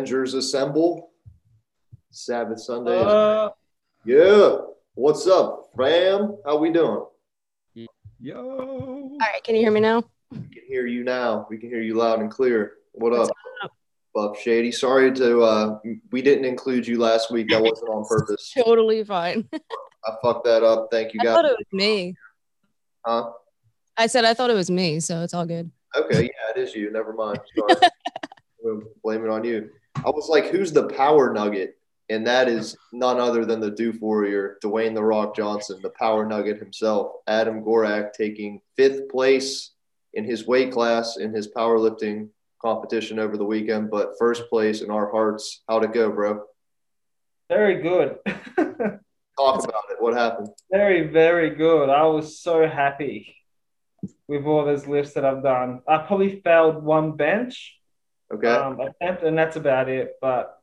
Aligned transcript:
Avengers 0.00 0.32
assemble. 0.32 1.10
Sabbath 2.10 2.60
Sunday. 2.60 2.98
Uh, 2.98 3.50
yeah. 4.06 4.56
What's 4.94 5.26
up, 5.26 5.68
fam? 5.76 6.38
How 6.46 6.56
we 6.56 6.72
doing? 6.72 7.04
Yo. 8.18 8.34
All 8.34 9.18
right, 9.20 9.44
can 9.44 9.56
you 9.56 9.60
hear 9.60 9.70
me 9.70 9.80
now? 9.80 10.02
We 10.30 10.38
can 10.38 10.62
hear 10.66 10.86
you 10.86 11.04
now. 11.04 11.46
We 11.50 11.58
can 11.58 11.68
hear 11.68 11.82
you 11.82 11.96
loud 11.96 12.20
and 12.20 12.30
clear. 12.30 12.76
What 12.92 13.12
What's 13.12 13.30
up, 13.62 13.72
Buff 14.14 14.40
Shady? 14.40 14.72
Sorry 14.72 15.12
to 15.12 15.42
uh 15.42 15.78
we 16.10 16.22
didn't 16.22 16.46
include 16.46 16.86
you 16.86 16.98
last 16.98 17.30
week. 17.30 17.50
That 17.50 17.62
wasn't 17.62 17.90
on 17.90 18.06
purpose. 18.08 18.52
Totally 18.64 19.04
fine. 19.04 19.46
I 19.52 20.12
fucked 20.22 20.46
that 20.46 20.62
up. 20.62 20.88
Thank 20.90 21.12
you 21.12 21.20
I 21.20 21.24
guys. 21.24 21.34
thought 21.34 21.44
it 21.44 21.56
was 21.58 21.66
me. 21.72 22.14
Huh? 23.04 23.30
I 23.98 24.06
said 24.06 24.24
I 24.24 24.32
thought 24.32 24.48
it 24.48 24.54
was 24.54 24.70
me, 24.70 25.00
so 25.00 25.20
it's 25.20 25.34
all 25.34 25.44
good. 25.44 25.70
Okay, 25.94 26.22
yeah, 26.22 26.56
it 26.56 26.58
is 26.58 26.74
you. 26.74 26.90
Never 26.90 27.12
mind. 27.12 27.38
Sorry. 27.54 27.74
we'll 28.62 28.82
blame 29.02 29.24
it 29.24 29.30
on 29.30 29.44
you. 29.44 29.70
I 30.04 30.08
was 30.10 30.28
like, 30.28 30.46
who's 30.46 30.72
the 30.72 30.88
power 30.88 31.32
nugget? 31.32 31.76
And 32.08 32.26
that 32.26 32.48
is 32.48 32.76
none 32.92 33.20
other 33.20 33.44
than 33.44 33.60
the 33.60 33.70
Doof 33.70 34.00
Warrior, 34.00 34.58
Dwayne 34.64 34.94
The 34.94 35.02
Rock 35.04 35.36
Johnson, 35.36 35.78
the 35.82 35.90
power 35.90 36.26
nugget 36.26 36.58
himself. 36.58 37.12
Adam 37.28 37.62
Gorak 37.62 38.12
taking 38.14 38.60
fifth 38.76 39.08
place 39.08 39.72
in 40.14 40.24
his 40.24 40.46
weight 40.46 40.72
class 40.72 41.18
in 41.18 41.32
his 41.32 41.48
powerlifting 41.48 42.28
competition 42.60 43.18
over 43.18 43.36
the 43.36 43.44
weekend, 43.44 43.90
but 43.90 44.14
first 44.18 44.48
place 44.48 44.80
in 44.80 44.90
our 44.90 45.10
hearts. 45.10 45.62
How'd 45.68 45.84
it 45.84 45.92
go, 45.92 46.10
bro? 46.10 46.42
very 47.48 47.82
good. 47.82 48.16
Talk 48.56 48.56
about 49.64 49.84
it. 49.90 49.96
What 49.98 50.14
happened? 50.14 50.48
very, 50.70 51.08
very 51.08 51.50
good. 51.50 51.90
I 51.90 52.04
was 52.06 52.40
so 52.40 52.66
happy 52.68 53.34
with 54.28 54.44
all 54.46 54.64
those 54.64 54.86
lifts 54.86 55.14
that 55.14 55.24
I've 55.24 55.42
done. 55.42 55.82
I 55.86 55.98
probably 55.98 56.40
failed 56.42 56.82
one 56.82 57.16
bench 57.16 57.76
Okay. 58.32 58.48
um, 58.48 58.78
attempt, 58.80 59.22
and 59.24 59.36
that's 59.36 59.56
about 59.56 59.88
it. 59.88 60.16
But 60.20 60.56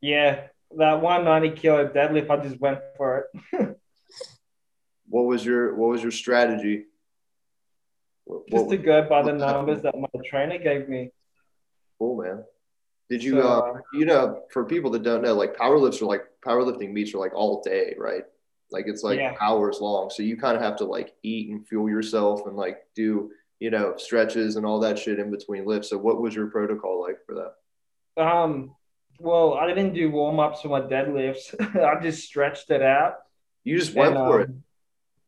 yeah, 0.00 0.46
that 0.76 1.00
190 1.00 1.60
kilo 1.60 1.88
deadlift, 1.88 2.30
I 2.30 2.36
just 2.42 2.60
went 2.60 2.78
for 2.96 3.26
it. 3.52 3.76
what 5.08 5.22
was 5.22 5.44
your 5.44 5.74
what 5.74 5.88
was 5.90 6.02
your 6.02 6.12
strategy? 6.12 6.84
What, 8.24 8.42
what 8.50 8.58
just 8.60 8.70
to 8.70 8.76
go 8.76 9.08
by 9.08 9.22
the 9.22 9.32
what- 9.32 9.38
numbers 9.38 9.82
that 9.82 9.98
my 9.98 10.08
trainer 10.24 10.58
gave 10.58 10.88
me. 10.88 11.10
Cool, 11.98 12.22
man. 12.22 12.44
Did 13.10 13.24
you, 13.24 13.40
So, 13.40 13.48
uh, 13.48 13.80
you 13.94 14.04
know, 14.04 14.42
for 14.52 14.64
people 14.66 14.90
that 14.90 15.02
don't 15.02 15.22
know, 15.22 15.32
like 15.34 15.56
powerlifts 15.56 16.00
are 16.02 16.04
like 16.04 16.24
powerlifting 16.46 16.92
meets 16.92 17.14
are 17.14 17.18
like 17.18 17.34
all 17.34 17.62
day, 17.62 17.94
right? 17.98 18.22
Like 18.70 18.84
it's 18.86 19.02
like 19.02 19.18
Yeah. 19.18 19.34
hours 19.40 19.80
long. 19.80 20.10
So 20.10 20.22
you 20.22 20.36
kind 20.36 20.54
of 20.56 20.62
have 20.62 20.76
to 20.76 20.84
like 20.84 21.14
eat 21.22 21.48
and 21.50 21.66
fuel 21.66 21.88
yourself 21.88 22.46
and 22.46 22.54
like 22.54 22.86
do, 22.94 23.30
you 23.60 23.70
know, 23.70 23.94
stretches 23.96 24.56
and 24.56 24.64
all 24.64 24.80
that 24.80 24.98
shit 24.98 25.18
in 25.18 25.30
between 25.30 25.66
lifts. 25.66 25.90
So 25.90 25.98
what 25.98 26.20
was 26.20 26.34
your 26.34 26.46
protocol 26.48 27.02
like 27.02 27.18
for 27.26 27.34
that? 28.16 28.22
Um, 28.24 28.74
well, 29.18 29.54
I 29.54 29.66
didn't 29.66 29.94
do 29.94 30.10
warm 30.10 30.38
ups 30.40 30.62
for 30.62 30.68
my 30.68 30.80
deadlifts. 30.80 31.54
I 31.76 32.00
just 32.02 32.24
stretched 32.26 32.70
it 32.70 32.82
out. 32.82 33.14
You 33.64 33.78
just 33.78 33.94
went 33.94 34.16
And, 34.16 34.26
for 34.26 34.40
it. 34.42 34.48
um, 34.48 34.62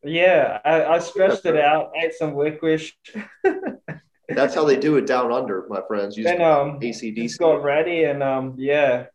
Yeah, 0.04 0.58
I, 0.64 0.84
I 0.84 0.98
stretched 1.00 1.44
it 1.44 1.56
out, 1.56 1.92
ate 2.00 2.14
some 2.14 2.34
licorice, 2.36 2.92
That's 4.32 4.54
how 4.54 4.64
they 4.64 4.76
do 4.76 4.96
it 4.96 5.06
down 5.06 5.32
under, 5.32 5.66
my 5.68 5.80
friends. 5.88 6.16
You 6.16 6.22
just 6.22 6.38
then 6.38 6.46
um, 6.46 6.78
ACDC. 6.78 7.16
just 7.16 7.40
got 7.40 7.64
ready 7.64 8.04
and 8.04 8.22
um, 8.22 8.54
yeah, 8.58 9.06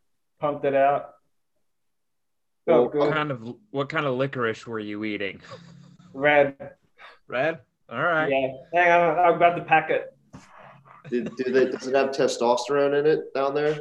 pumped 0.41 0.65
it 0.65 0.75
out. 0.75 1.11
Well, 2.67 2.83
Felt 2.89 2.95
What 2.95 3.05
good. 3.05 3.13
kind 3.13 3.31
of 3.31 3.55
what 3.71 3.87
kind 3.87 4.05
of 4.05 4.15
licorice 4.17 4.67
were 4.67 4.79
you 4.79 5.05
eating? 5.05 5.39
Red. 6.13 6.71
Red. 7.29 7.59
All 7.89 8.01
right. 8.01 8.29
Yeah. 8.29 8.47
Hang 8.73 8.91
on, 8.91 9.19
I'm 9.19 9.33
about 9.35 9.55
to 9.55 9.63
pack 9.63 9.89
it. 9.89 10.11
Did, 11.09 11.35
do 11.35 11.51
they, 11.51 11.65
does 11.69 11.85
it 11.87 11.95
have 11.95 12.09
testosterone 12.09 12.99
in 12.99 13.05
it 13.05 13.33
down 13.33 13.53
there? 13.53 13.79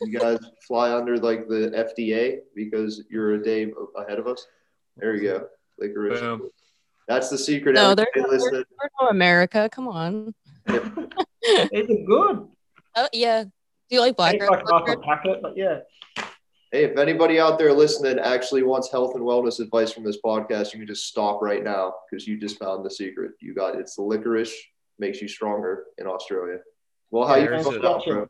You 0.00 0.18
guys 0.18 0.38
fly 0.66 0.92
under 0.92 1.18
like 1.18 1.48
the 1.48 1.70
FDA 1.76 2.38
because 2.54 3.02
you're 3.10 3.34
a 3.34 3.42
day 3.42 3.70
ahead 3.96 4.18
of 4.18 4.26
us. 4.26 4.46
There 4.96 5.14
you 5.16 5.22
go. 5.22 5.46
Licorice. 5.78 6.20
Boom. 6.20 6.48
That's 7.08 7.28
the 7.28 7.36
secret. 7.36 7.74
No, 7.74 7.90
Everybody 7.90 8.10
they're- 8.14 8.28
listen. 8.28 8.64
We're 8.80 8.88
from 8.98 9.08
America. 9.08 9.68
Come 9.70 9.88
on. 9.88 10.34
It's 11.42 12.06
good. 12.06 12.48
Oh 12.96 13.08
yeah. 13.12 13.44
Do 13.44 13.50
you 13.90 14.00
like 14.00 14.16
black 14.16 14.36
It's 14.36 14.48
like 14.48 14.62
half 14.70 14.88
a 14.88 14.96
packet, 14.98 15.42
but 15.42 15.56
yeah. 15.56 15.80
Hey, 16.74 16.82
if 16.82 16.98
anybody 16.98 17.38
out 17.38 17.56
there 17.56 17.72
listening 17.72 18.18
actually 18.18 18.64
wants 18.64 18.90
health 18.90 19.14
and 19.14 19.22
wellness 19.22 19.60
advice 19.60 19.92
from 19.92 20.02
this 20.02 20.18
podcast, 20.20 20.72
you 20.72 20.80
can 20.80 20.88
just 20.88 21.06
stop 21.06 21.40
right 21.40 21.62
now 21.62 21.94
because 22.10 22.26
you 22.26 22.36
just 22.36 22.58
found 22.58 22.84
the 22.84 22.90
secret. 22.90 23.30
You 23.40 23.54
got. 23.54 23.76
It's 23.76 23.94
the 23.94 24.02
licorice 24.02 24.52
makes 24.98 25.22
you 25.22 25.28
stronger 25.28 25.84
in 25.98 26.08
Australia. 26.08 26.58
Well, 27.12 27.28
how 27.28 27.36
you 27.36 27.48
There's 27.48 27.62
feel 27.62 27.76
a- 27.76 27.78
about 27.78 28.04
bro? 28.04 28.26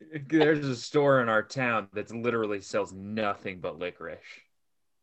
There's 0.30 0.66
a 0.66 0.74
store 0.74 1.20
in 1.20 1.28
our 1.28 1.42
town 1.42 1.88
that 1.92 2.10
literally 2.10 2.62
sells 2.62 2.94
nothing 2.94 3.60
but 3.60 3.78
licorice. 3.78 4.16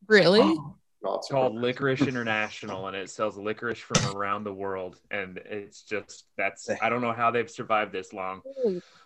Really? 0.08 0.40
Not 0.40 0.56
It's 0.56 0.89
called 1.02 1.24
surprised. 1.26 1.56
Licorice 1.56 2.02
International, 2.08 2.88
and 2.88 2.96
it 2.96 3.10
sells 3.10 3.38
licorice 3.38 3.80
from 3.80 4.16
around 4.16 4.44
the 4.44 4.54
world. 4.54 4.98
And 5.12 5.38
it's 5.46 5.84
just 5.84 6.26
that's 6.38 6.70
I 6.82 6.90
don't 6.90 7.02
know 7.02 7.14
how 7.14 7.32
they've 7.32 7.50
survived 7.50 7.92
this 7.92 8.14
long. 8.14 8.42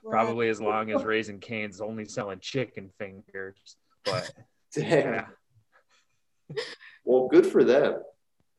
Probably 0.09 0.49
as 0.49 0.59
long 0.59 0.91
as 0.91 1.03
Raising 1.05 1.39
Cane's 1.39 1.81
only 1.81 2.05
selling 2.05 2.39
chicken 2.39 2.89
fingers. 2.97 3.55
But 4.05 4.31
Damn. 4.75 5.25
yeah, 6.49 6.55
Well, 7.05 7.27
good 7.27 7.45
for 7.45 7.63
them. 7.63 8.01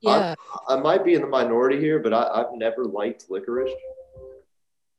Yeah. 0.00 0.34
I 0.68 0.76
might 0.76 1.04
be 1.04 1.14
in 1.14 1.22
the 1.22 1.26
minority 1.26 1.80
here, 1.80 1.98
but 1.98 2.12
I, 2.12 2.28
I've 2.28 2.54
never 2.54 2.84
liked 2.84 3.30
licorice. 3.30 3.72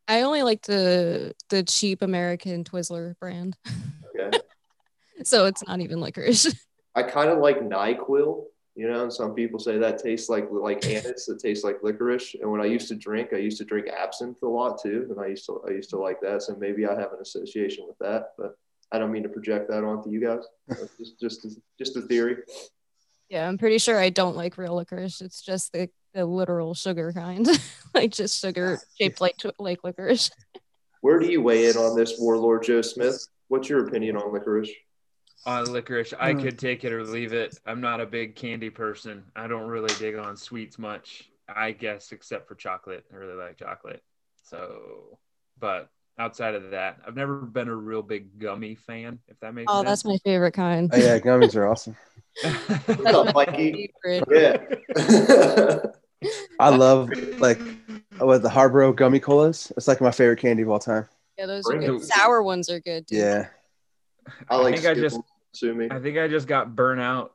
I 0.07 0.22
only 0.22 0.44
like 0.44 0.62
the 0.63 1.34
the 1.50 1.63
cheap 1.63 2.02
American 2.02 2.63
Twizzler 2.63 3.17
brand. 3.19 3.57
Okay. 4.19 4.38
So 5.23 5.46
it's 5.46 5.66
not 5.66 5.79
even 5.79 6.00
licorice. 6.02 6.53
I 6.95 7.03
kind 7.03 7.29
of 7.29 7.39
like 7.39 7.59
NyQuil, 7.59 8.45
you 8.75 8.89
know, 8.89 9.03
and 9.03 9.13
some 9.13 9.33
people 9.33 9.59
say 9.59 9.78
that 9.78 9.97
tastes 10.01 10.29
like 10.29 10.47
like 10.51 10.85
anise, 10.85 11.25
that 11.25 11.39
tastes 11.39 11.63
like 11.63 11.83
licorice. 11.83 12.35
And 12.41 12.50
when 12.51 12.61
I 12.61 12.66
used 12.66 12.88
to 12.89 12.95
drink, 12.95 13.29
I 13.33 13.38
used 13.38 13.57
to 13.59 13.66
drink 13.66 13.88
absinthe 13.88 14.41
a 14.44 14.47
lot 14.47 14.81
too, 14.81 15.07
and 15.09 15.19
I 15.19 15.28
used 15.28 15.45
to 15.47 15.61
I 15.67 15.72
used 15.72 15.89
to 15.91 15.97
like 15.97 16.22
that. 16.22 16.44
So 16.44 16.55
maybe 16.55 16.85
I 16.85 16.94
have 16.94 17.13
an 17.13 17.19
association 17.22 17.85
with 17.88 17.97
that, 18.00 18.34
but 18.38 18.57
I 18.91 19.00
don't 19.00 19.11
mean 19.11 19.23
to 19.23 19.29
project 19.29 19.69
that 19.69 19.84
onto 19.84 20.09
you 20.09 20.22
guys. 20.22 20.44
Just 21.00 21.19
just 21.19 21.59
just 21.78 21.97
a 21.97 22.01
theory. 22.01 22.38
yeah, 23.29 23.47
I'm 23.47 23.57
pretty 23.57 23.78
sure 23.78 24.00
I 24.00 24.09
don't 24.09 24.35
like 24.35 24.57
real 24.57 24.75
licorice. 24.75 25.22
It's 25.22 25.41
just 25.41 25.73
the, 25.73 25.89
the 26.13 26.25
literal 26.25 26.73
sugar 26.73 27.11
kind. 27.11 27.47
like 27.94 28.11
just 28.11 28.39
sugar 28.39 28.79
shaped 29.00 29.22
like 29.22 29.35
like 29.59 29.84
licorice. 29.84 30.31
Where 31.01 31.19
do 31.19 31.28
you 31.28 31.41
weigh 31.41 31.69
in 31.69 31.78
on 31.78 31.95
this, 31.95 32.16
Warlord 32.19 32.63
Joe 32.63 32.81
Smith? 32.81 33.28
What's 33.47 33.69
your 33.69 33.85
opinion 33.88 34.17
on 34.17 34.34
licorice? 34.34 34.72
On 35.47 35.63
licorice, 35.72 36.13
I 36.19 36.33
Hmm. 36.33 36.41
could 36.41 36.57
take 36.59 36.83
it 36.83 36.91
or 36.91 37.03
leave 37.03 37.31
it. 37.33 37.59
I'm 37.67 37.79
not 37.81 38.01
a 38.01 38.06
big 38.06 38.35
candy 38.35 38.69
person. 38.72 39.23
I 39.35 39.47
don't 39.47 39.67
really 39.67 39.94
dig 40.00 40.16
on 40.16 40.35
sweets 40.35 40.79
much. 40.79 41.29
I 41.47 41.72
guess 41.72 42.11
except 42.11 42.47
for 42.47 42.56
chocolate. 42.56 43.06
I 43.13 43.17
really 43.17 43.35
like 43.35 43.57
chocolate. 43.57 44.01
So, 44.44 45.19
but 45.59 45.89
outside 46.17 46.55
of 46.55 46.72
that, 46.72 46.97
I've 47.05 47.16
never 47.16 47.41
been 47.41 47.67
a 47.67 47.75
real 47.75 48.01
big 48.01 48.39
gummy 48.39 48.73
fan. 48.73 49.19
If 49.28 49.39
that 49.41 49.53
makes 49.53 49.72
Oh, 49.72 49.79
sense. 49.84 49.89
that's 49.89 50.05
my 50.05 50.17
favorite 50.25 50.53
kind. 50.53 50.89
Oh, 50.91 50.97
yeah, 50.97 51.19
gummies 51.19 51.55
are 51.55 51.67
awesome. 51.67 51.95
What's 52.41 53.05
up, 53.05 53.35
Mikey? 53.35 53.94
Favorite. 54.03 54.84
Yeah. 54.97 55.78
I 56.59 56.75
love 56.75 57.09
like 57.39 57.59
what 58.17 58.41
the 58.41 58.49
Haribo 58.49 58.96
gummy 58.96 59.20
colas. 59.20 59.72
It's 59.78 59.87
like 59.87 60.02
my 60.02 60.09
favorite 60.11 60.40
candy 60.40 60.64
of 60.64 60.70
all 60.70 60.79
time. 60.79 61.08
Yeah, 61.37 61.46
those 61.46 61.70
are 61.70 61.78
good. 61.78 62.02
Sour 62.03 62.41
ones 62.41 62.70
are 62.70 62.79
good. 62.79 63.08
Too. 63.08 63.17
Yeah. 63.17 63.47
I 64.49 64.58
like 64.58 64.75
think 64.75 64.87
I 64.87 64.93
just- 64.99 65.16
Skittles, 65.17 65.31
sue 65.55 65.73
me. 65.73 65.87
I 65.90 65.99
think 65.99 66.17
I 66.17 66.28
just 66.28 66.47
got 66.47 66.75
burnt 66.75 67.02
out 67.02 67.34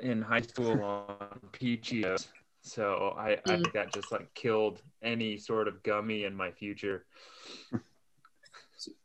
in 0.00 0.22
high 0.22 0.40
school 0.42 1.06
on 1.08 1.40
Peachios. 1.52 2.26
So 2.62 3.14
I, 3.18 3.32
I 3.32 3.36
Mm. 3.36 3.62
think 3.62 3.72
that 3.72 3.92
just 3.92 4.12
like 4.12 4.32
killed 4.34 4.82
any 5.02 5.36
sort 5.36 5.66
of 5.68 5.82
gummy 5.82 6.24
in 6.24 6.34
my 6.34 6.50
future. 6.52 7.04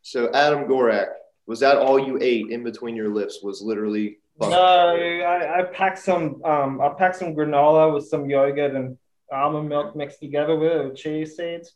So 0.02 0.32
Adam 0.34 0.66
Gorak, 0.68 1.08
was 1.46 1.60
that 1.60 1.78
all 1.78 2.00
you 2.00 2.18
ate 2.22 2.50
in 2.52 2.64
between 2.64 2.96
your 2.96 3.10
lips? 3.10 3.42
Was 3.44 3.62
literally 3.62 4.20
No, 4.40 4.48
I, 4.50 5.60
I 5.60 5.64
packed 5.64 6.00
some 6.00 6.44
um 6.44 6.82
I 6.82 6.90
packed 6.90 7.18
some 7.18 7.36
granola 7.36 7.94
with 7.94 8.08
some 8.08 8.30
yogurt 8.30 8.76
and 8.76 8.98
almond 9.32 9.70
milk 9.70 9.96
mixed 9.96 10.20
together 10.20 10.56
with 10.56 10.72
it 10.72 10.86
with 10.86 10.96
chia 10.96 11.26
seeds. 11.26 11.74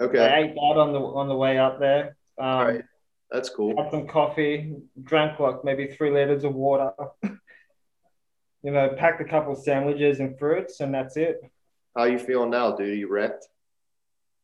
Okay, 0.00 0.18
I 0.18 0.38
ate 0.40 0.54
that 0.54 0.76
on 0.78 0.92
the 0.92 1.00
on 1.00 1.28
the 1.28 1.36
way 1.36 1.58
up 1.58 1.78
there. 1.78 2.16
Um, 2.38 2.46
all 2.48 2.64
right, 2.64 2.84
that's 3.32 3.48
cool. 3.48 3.74
had 3.76 3.90
some 3.90 4.06
coffee, 4.06 4.74
drank 5.02 5.40
like 5.40 5.64
maybe 5.64 5.86
three 5.88 6.10
liters 6.10 6.44
of 6.44 6.54
water. 6.54 6.92
you 8.62 8.70
know, 8.70 8.90
packed 8.96 9.20
a 9.20 9.24
couple 9.24 9.52
of 9.52 9.58
sandwiches 9.58 10.20
and 10.20 10.38
fruits, 10.38 10.80
and 10.80 10.94
that's 10.94 11.16
it. 11.16 11.40
How 11.96 12.04
you 12.04 12.18
feeling 12.18 12.50
now, 12.50 12.76
dude? 12.76 12.98
You 12.98 13.08
wrecked? 13.08 13.46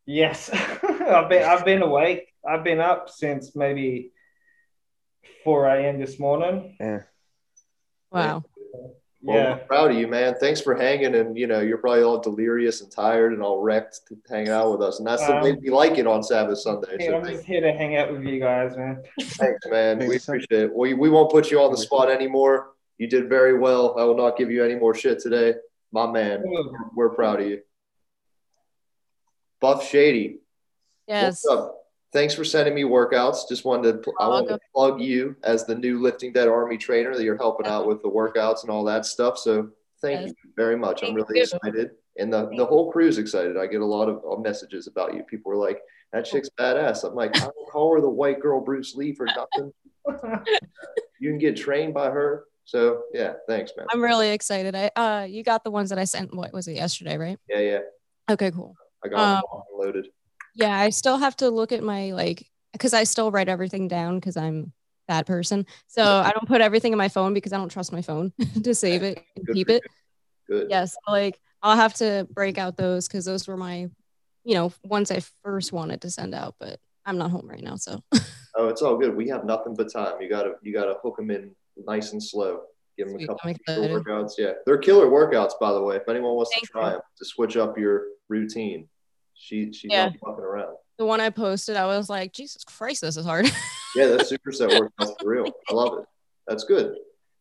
Yes, 0.07 0.51
I've 0.83 1.29
been 1.29 1.43
I've 1.43 1.65
been 1.65 1.83
awake. 1.83 2.33
I've 2.49 2.65
been 2.65 2.81
up 2.81 3.11
since 3.11 3.55
maybe 3.55 4.13
four 5.45 5.67
a.m. 5.67 6.01
this 6.01 6.19
morning. 6.19 6.77
Yeah. 6.81 7.01
Wow. 8.11 8.45
Well, 9.21 9.37
Yeah. 9.37 9.55
we're 9.57 9.65
proud 9.67 9.91
of 9.91 9.97
you, 9.97 10.07
man. 10.07 10.37
Thanks 10.39 10.61
for 10.61 10.75
hanging, 10.77 11.15
and 11.17 11.37
you 11.37 11.49
know 11.49 11.61
you're 11.61 11.79
probably 11.79 12.03
all 12.05 12.19
delirious 12.19 12.83
and 12.83 12.91
tired 12.91 13.33
and 13.33 13.43
all 13.43 13.61
wrecked 13.61 14.07
to 14.09 14.17
hang 14.31 14.49
out 14.49 14.71
with 14.71 14.81
us, 14.81 14.99
and 15.01 15.07
that's 15.09 15.27
the 15.27 15.33
way 15.43 15.51
Um, 15.53 15.59
we 15.61 15.71
like 15.71 15.99
it 15.99 16.07
on 16.07 16.23
Sabbath 16.23 16.59
Sunday. 16.61 16.97
Hey, 16.99 17.07
So 17.09 17.17
I'm 17.17 17.23
thanks, 17.25 17.39
just 17.39 17.47
here 17.49 17.61
to 17.61 17.73
hang 17.73 17.97
out 17.97 18.13
with 18.13 18.23
you 18.23 18.39
guys, 18.39 18.77
man. 18.77 19.03
thanks, 19.21 19.67
man. 19.67 19.99
We 19.99 20.07
Thanks, 20.07 20.25
sir. 20.25 20.33
appreciate 20.35 20.63
it. 20.67 20.75
We 20.75 20.95
we 20.95 21.11
won't 21.11 21.33
put 21.33 21.51
you 21.51 21.61
on 21.61 21.73
the 21.73 21.77
spot 21.79 22.11
anymore. 22.11 22.75
You 22.99 23.09
did 23.09 23.29
very 23.29 23.59
well. 23.59 23.99
I 23.99 24.05
will 24.05 24.17
not 24.17 24.37
give 24.37 24.51
you 24.53 24.65
any 24.65 24.77
more 24.77 24.95
shit 24.95 25.19
today, 25.19 25.55
my 25.91 26.11
man. 26.11 26.45
We're 26.95 27.11
proud 27.11 27.41
of 27.41 27.49
you. 27.49 27.61
Buff 29.61 29.85
Shady, 29.89 30.39
Yes. 31.09 31.43
what's 31.45 31.59
up? 31.61 31.78
Thanks 32.13 32.35
for 32.35 32.45
sending 32.45 32.75
me 32.75 32.83
workouts. 32.85 33.49
Just 33.49 33.65
wanted 33.65 34.03
to, 34.03 34.13
I 34.19 34.29
want 34.29 34.49
to 34.49 34.59
plug 34.75 35.01
you 35.01 35.37
as 35.45 35.67
the 35.67 35.75
new 35.75 36.01
Lifting 36.01 36.33
Dead 36.33 36.49
Army 36.49 36.79
trainer 36.79 37.15
that 37.15 37.23
you're 37.23 37.37
helping 37.37 37.67
out 37.67 37.87
with 37.87 38.01
the 38.03 38.09
workouts 38.09 38.63
and 38.63 38.71
all 38.71 38.83
that 38.85 39.05
stuff. 39.05 39.37
So 39.39 39.69
thank 40.01 40.21
Yes. 40.23 40.31
you 40.31 40.51
very 40.57 40.77
much. 40.77 41.03
I'm 41.03 41.15
really 41.15 41.37
you. 41.37 41.43
excited. 41.43 41.91
And 42.19 42.33
the, 42.33 42.49
the 42.57 42.65
whole 42.65 42.91
crew's 42.91 43.19
excited. 43.19 43.57
I 43.59 43.67
get 43.67 43.83
a 43.83 43.87
lot 43.87 44.09
of 44.09 44.41
messages 44.43 44.87
about 44.87 45.15
you. 45.15 45.23
People 45.25 45.53
are 45.53 45.57
like, 45.57 45.81
that 46.15 46.25
chick's 46.25 46.49
badass. 46.59 47.05
I'm 47.05 47.15
like, 47.15 47.37
I 47.37 47.41
don't 47.41 47.71
call 47.71 47.93
her 47.95 48.01
the 48.01 48.09
white 48.09 48.41
girl 48.41 48.61
Bruce 48.63 48.95
Lee 48.95 49.13
for 49.13 49.27
nothing. 49.27 49.73
You 51.21 51.31
can 51.31 51.39
get 51.39 51.57
trained 51.57 51.95
by 51.95 52.11
her. 52.11 52.45
So 52.65 53.03
yeah, 53.13 53.33
thanks, 53.49 53.73
man. 53.77 53.87
I'm 53.91 54.01
really 54.01 54.31
excited. 54.31 54.75
I 54.77 54.87
uh 54.95 55.25
you 55.25 55.43
got 55.43 55.65
the 55.65 55.71
ones 55.73 55.91
that 55.91 55.99
I 55.99 56.05
sent 56.05 56.33
what 56.35 56.53
was 56.53 56.69
it 56.69 56.75
yesterday, 56.75 57.17
right? 57.17 57.39
Yeah, 57.49 57.59
yeah. 57.59 57.79
Okay, 58.31 58.53
cool. 58.53 58.77
I 59.05 59.09
got 59.09 59.17
them 59.17 59.37
Um, 59.39 59.43
all 59.51 59.67
loaded. 59.77 60.07
Yeah, 60.59 60.77
I 60.77 60.91
still 60.91 61.17
have 61.19 61.37
to 61.37 61.51
look 61.51 61.71
at 61.71 61.85
my 61.85 62.11
like 62.11 62.45
because 62.73 62.93
I 62.93 63.05
still 63.05 63.31
write 63.31 63.49
everything 63.49 63.87
down 63.87 64.17
because 64.17 64.37
I'm 64.37 64.73
that 65.07 65.25
person. 65.25 65.65
So 65.87 66.03
I 66.03 66.33
don't 66.33 66.49
put 66.49 66.61
everything 66.61 66.93
in 66.93 66.99
my 66.99 67.09
phone 67.09 67.33
because 67.33 67.53
I 67.53 67.59
don't 67.59 67.69
trust 67.71 67.93
my 67.93 68.03
phone 68.03 68.33
to 68.65 68.75
save 68.75 69.05
it 69.05 69.25
and 69.37 69.47
Good 69.47 69.55
keep 69.55 69.71
it. 69.71 69.83
you. 70.49 70.57
Good. 70.57 70.67
Yes, 70.69 70.97
like 71.07 71.41
I'll 71.63 71.77
have 71.77 71.95
to 71.95 72.27
break 72.33 72.59
out 72.59 72.77
those 72.77 73.07
because 73.07 73.25
those 73.25 73.47
were 73.47 73.57
my, 73.57 73.89
you 74.45 74.55
know, 74.55 74.73
ones 74.83 75.13
I 75.13 75.21
first 75.45 75.73
wanted 75.73 76.03
to 76.03 76.11
send 76.11 76.35
out, 76.35 76.57
but 76.59 76.81
I'm 77.07 77.19
not 77.19 77.31
home 77.31 77.49
right 77.49 77.63
now, 77.63 77.77
so 77.77 78.03
Oh, 78.57 78.67
it's 78.67 78.83
all 78.83 78.97
good. 78.97 79.15
We 79.15 79.29
have 79.29 79.45
nothing 79.45 79.75
but 79.75 79.93
time. 79.93 80.21
You 80.21 80.29
gotta 80.29 80.55
you 80.63 80.73
gotta 80.73 80.95
hook 81.01 81.19
them 81.19 81.31
in 81.31 81.55
nice 81.87 82.13
and 82.13 82.23
slow. 82.23 82.63
Give 82.97 83.07
them 83.07 83.21
a 83.21 83.27
couple 83.29 83.39
I'm 83.45 83.55
killer 83.65 83.87
excited. 83.87 84.05
workouts. 84.05 84.33
Yeah, 84.37 84.53
they're 84.67 84.79
killer 84.79 85.07
workouts, 85.07 85.53
by 85.61 85.73
the 85.73 85.81
way. 85.81 85.95
If 85.95 86.09
anyone 86.09 86.35
wants 86.35 86.51
Thank 86.53 86.67
to 86.67 86.73
try 86.73 86.87
you. 86.87 86.93
them, 86.95 87.03
to 87.19 87.25
switch 87.25 87.57
up 87.57 87.79
your 87.79 88.07
routine, 88.29 88.89
she 89.39 89.73
she's 89.73 89.91
Yeah. 89.91 90.07
not 90.07 90.19
fucking 90.19 90.45
around. 90.45 90.77
the 90.99 91.07
one 91.07 91.21
I 91.21 91.31
posted, 91.31 91.77
I 91.77 91.87
was 91.87 92.09
like, 92.11 92.33
Jesus 92.33 92.65
Christ, 92.65 93.01
this 93.03 93.17
is 93.17 93.25
hard. 93.25 93.47
Yeah, 93.97 94.09
that 94.09 94.21
superset 94.21 94.79
workout's 94.79 95.15
for 95.19 95.29
real. 95.31 95.51
I 95.71 95.73
love 95.73 95.99
it. 96.01 96.05
That's 96.47 96.65
good. 96.65 96.95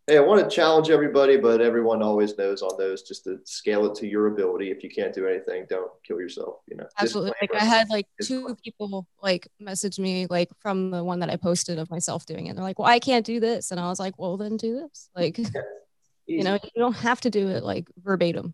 Hey, 0.07 0.15
I 0.15 0.21
want 0.21 0.49
to 0.49 0.55
challenge 0.55 0.89
everybody, 0.89 1.35
but 1.35 1.59
everyone 1.59 2.01
always 2.01 2.37
knows 2.37 2.61
on 2.61 2.77
those 2.77 3.01
just 3.01 3.25
to 3.25 3.39
scale 3.43 3.85
it 3.85 3.95
to 3.95 4.07
your 4.07 4.27
ability. 4.27 4.71
If 4.71 4.81
you 4.81 4.89
can't 4.89 5.13
do 5.13 5.27
anything, 5.27 5.65
don't 5.69 5.91
kill 6.07 6.21
yourself. 6.21 6.59
You 6.69 6.77
know, 6.77 6.85
Absolutely. 6.97 7.33
Like 7.41 7.53
I 7.53 7.65
had 7.65 7.89
like 7.89 8.07
two 8.23 8.55
people 8.63 9.05
like 9.21 9.49
message 9.59 9.99
me 9.99 10.25
like 10.29 10.49
from 10.61 10.89
the 10.89 11.03
one 11.03 11.19
that 11.19 11.29
I 11.29 11.35
posted 11.35 11.79
of 11.79 11.91
myself 11.91 12.25
doing 12.25 12.47
it. 12.47 12.55
They're 12.55 12.63
like, 12.63 12.79
Well, 12.79 12.87
I 12.87 12.99
can't 12.99 13.25
do 13.25 13.41
this. 13.41 13.71
And 13.71 13.79
I 13.79 13.89
was 13.89 13.99
like, 13.99 14.17
Well 14.17 14.37
then 14.37 14.55
do 14.55 14.79
this. 14.79 15.09
Like, 15.13 15.37
you 16.25 16.43
know, 16.43 16.53
you 16.53 16.69
don't 16.77 16.95
have 16.95 17.19
to 17.21 17.29
do 17.29 17.49
it 17.49 17.61
like 17.63 17.89
verbatim. 18.01 18.53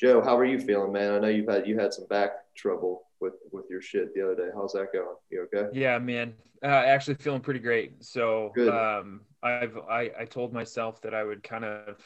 Joe, 0.00 0.22
how 0.22 0.34
are 0.38 0.46
you 0.46 0.58
feeling, 0.58 0.92
man? 0.92 1.12
I 1.12 1.18
know 1.18 1.28
you've 1.28 1.48
had 1.48 1.66
you 1.66 1.78
had 1.78 1.92
some 1.92 2.06
back 2.06 2.30
trouble 2.56 3.02
with 3.20 3.34
with 3.52 3.66
your 3.68 3.82
shit 3.82 4.14
the 4.14 4.22
other 4.22 4.34
day. 4.34 4.48
How's 4.54 4.72
that 4.72 4.94
going? 4.94 5.16
You 5.28 5.46
okay? 5.54 5.68
Yeah, 5.78 5.98
man. 5.98 6.32
Uh, 6.62 6.68
actually 6.68 7.16
feeling 7.16 7.42
pretty 7.42 7.60
great. 7.60 8.02
So 8.02 8.50
Good. 8.54 8.72
um, 8.72 9.20
I've 9.42 9.76
I, 9.76 10.10
I 10.20 10.24
told 10.24 10.54
myself 10.54 11.02
that 11.02 11.14
I 11.14 11.22
would 11.22 11.42
kind 11.42 11.66
of 11.66 11.98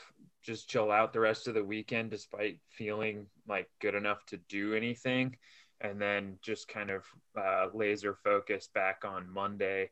just 0.42 0.68
chill 0.68 0.90
out 0.90 1.12
the 1.12 1.20
rest 1.20 1.46
of 1.46 1.54
the 1.54 1.62
weekend, 1.62 2.10
despite 2.10 2.58
feeling 2.68 3.26
like 3.46 3.68
good 3.80 3.94
enough 3.94 4.26
to 4.26 4.38
do 4.48 4.74
anything, 4.74 5.36
and 5.80 6.00
then 6.00 6.38
just 6.42 6.66
kind 6.66 6.90
of 6.90 7.04
uh, 7.38 7.68
laser 7.74 8.18
focus 8.24 8.68
back 8.74 9.04
on 9.04 9.32
Monday, 9.32 9.90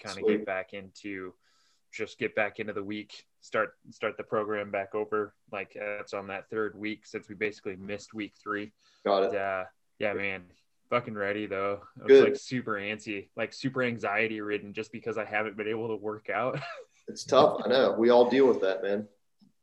kind 0.00 0.16
of 0.16 0.24
get 0.24 0.46
back 0.46 0.72
into 0.72 1.34
just 1.92 2.16
get 2.16 2.36
back 2.36 2.60
into 2.60 2.72
the 2.72 2.84
week, 2.84 3.24
start 3.40 3.74
start 3.90 4.16
the 4.16 4.22
program 4.22 4.70
back 4.70 4.94
over. 4.94 5.34
Like 5.52 5.76
uh, 5.80 6.00
it's 6.00 6.14
on 6.14 6.28
that 6.28 6.48
third 6.50 6.78
week 6.78 7.06
since 7.06 7.28
we 7.28 7.34
basically 7.34 7.76
missed 7.76 8.14
week 8.14 8.34
three. 8.42 8.72
Got 9.04 9.24
it. 9.24 9.32
Yeah, 9.32 9.64
yeah, 9.98 10.12
man. 10.14 10.42
Fucking 10.90 11.14
ready 11.14 11.46
though. 11.46 11.80
I 11.98 12.02
was 12.02 12.08
Good. 12.08 12.24
like 12.24 12.36
super 12.36 12.72
antsy, 12.72 13.28
like 13.36 13.52
super 13.52 13.82
anxiety 13.82 14.40
ridden 14.40 14.72
just 14.72 14.90
because 14.92 15.18
I 15.18 15.24
haven't 15.24 15.56
been 15.56 15.68
able 15.68 15.88
to 15.88 15.96
work 15.96 16.30
out. 16.30 16.60
It's 17.08 17.24
tough. 17.24 17.62
I 17.64 17.68
know. 17.68 17.96
We 17.98 18.10
all 18.10 18.30
deal 18.30 18.46
with 18.46 18.60
that, 18.60 18.84
man. 18.84 19.08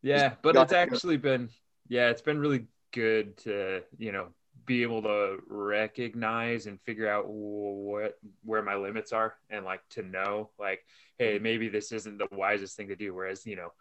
yeah, 0.02 0.34
but 0.42 0.58
it's 0.58 0.74
go. 0.74 0.78
actually 0.78 1.16
been 1.16 1.48
yeah, 1.88 2.10
it's 2.10 2.22
been 2.22 2.40
really 2.40 2.66
good 2.92 3.38
to, 3.38 3.84
you 3.98 4.12
know, 4.12 4.28
be 4.68 4.84
able 4.84 5.02
to 5.02 5.38
recognize 5.48 6.68
and 6.68 6.80
figure 6.82 7.10
out 7.10 7.28
what 7.28 8.20
where 8.44 8.62
my 8.62 8.76
limits 8.76 9.14
are 9.14 9.34
and 9.50 9.66
like 9.66 9.82
to 9.90 10.04
know 10.04 10.50
like 10.60 10.86
hey, 11.18 11.36
mm-hmm. 11.36 11.44
maybe 11.44 11.70
this 11.70 11.92
isn't 11.92 12.20
the 12.20 12.28
wisest 12.32 12.78
thing 12.78 12.90
to 12.90 12.96
do 12.96 13.14
whereas, 13.14 13.48
you 13.48 13.56
know, 13.56 13.72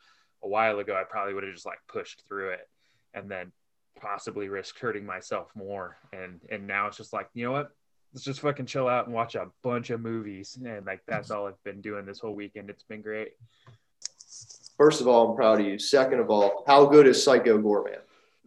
a 0.42 0.48
while 0.48 0.78
ago 0.78 0.96
I 0.98 1.04
probably 1.04 1.34
would 1.34 1.44
have 1.44 1.52
just 1.52 1.66
like 1.66 1.80
pushed 1.88 2.22
through 2.26 2.50
it 2.50 2.68
and 3.12 3.30
then 3.30 3.52
possibly 4.00 4.48
risk 4.48 4.78
hurting 4.78 5.04
myself 5.04 5.50
more 5.54 5.98
and 6.12 6.40
and 6.48 6.66
now 6.66 6.86
it's 6.86 6.96
just 6.96 7.12
like, 7.12 7.28
you 7.34 7.44
know 7.44 7.52
what? 7.52 7.72
Let's 8.14 8.24
just 8.24 8.40
fucking 8.40 8.66
chill 8.66 8.88
out 8.88 9.06
and 9.06 9.14
watch 9.14 9.34
a 9.34 9.48
bunch 9.62 9.90
of 9.90 10.00
movies 10.00 10.56
and 10.64 10.86
like 10.86 11.02
that's 11.06 11.30
all 11.30 11.48
I've 11.48 11.62
been 11.64 11.80
doing 11.80 12.06
this 12.06 12.20
whole 12.20 12.34
weekend. 12.34 12.70
It's 12.70 12.84
been 12.84 13.02
great. 13.02 13.32
First 14.78 15.00
of 15.00 15.08
all, 15.08 15.30
I'm 15.30 15.36
proud 15.36 15.60
of 15.60 15.66
you. 15.66 15.78
Second 15.78 16.20
of 16.20 16.30
all, 16.30 16.62
how 16.66 16.86
good 16.86 17.06
is 17.06 17.22
Psycho 17.22 17.58
Goreman? 17.58 17.98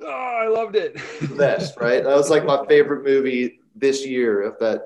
Oh, 0.01 0.07
I 0.07 0.48
loved 0.48 0.75
it. 0.75 0.96
Best, 1.38 1.78
right? 1.80 2.04
That 2.04 2.16
was 2.16 2.30
like 2.30 2.46
my 2.46 2.66
favorite 2.68 3.04
movie 3.04 3.60
this 3.75 4.06
year. 4.06 4.44
If 4.44 4.60
that, 4.60 4.81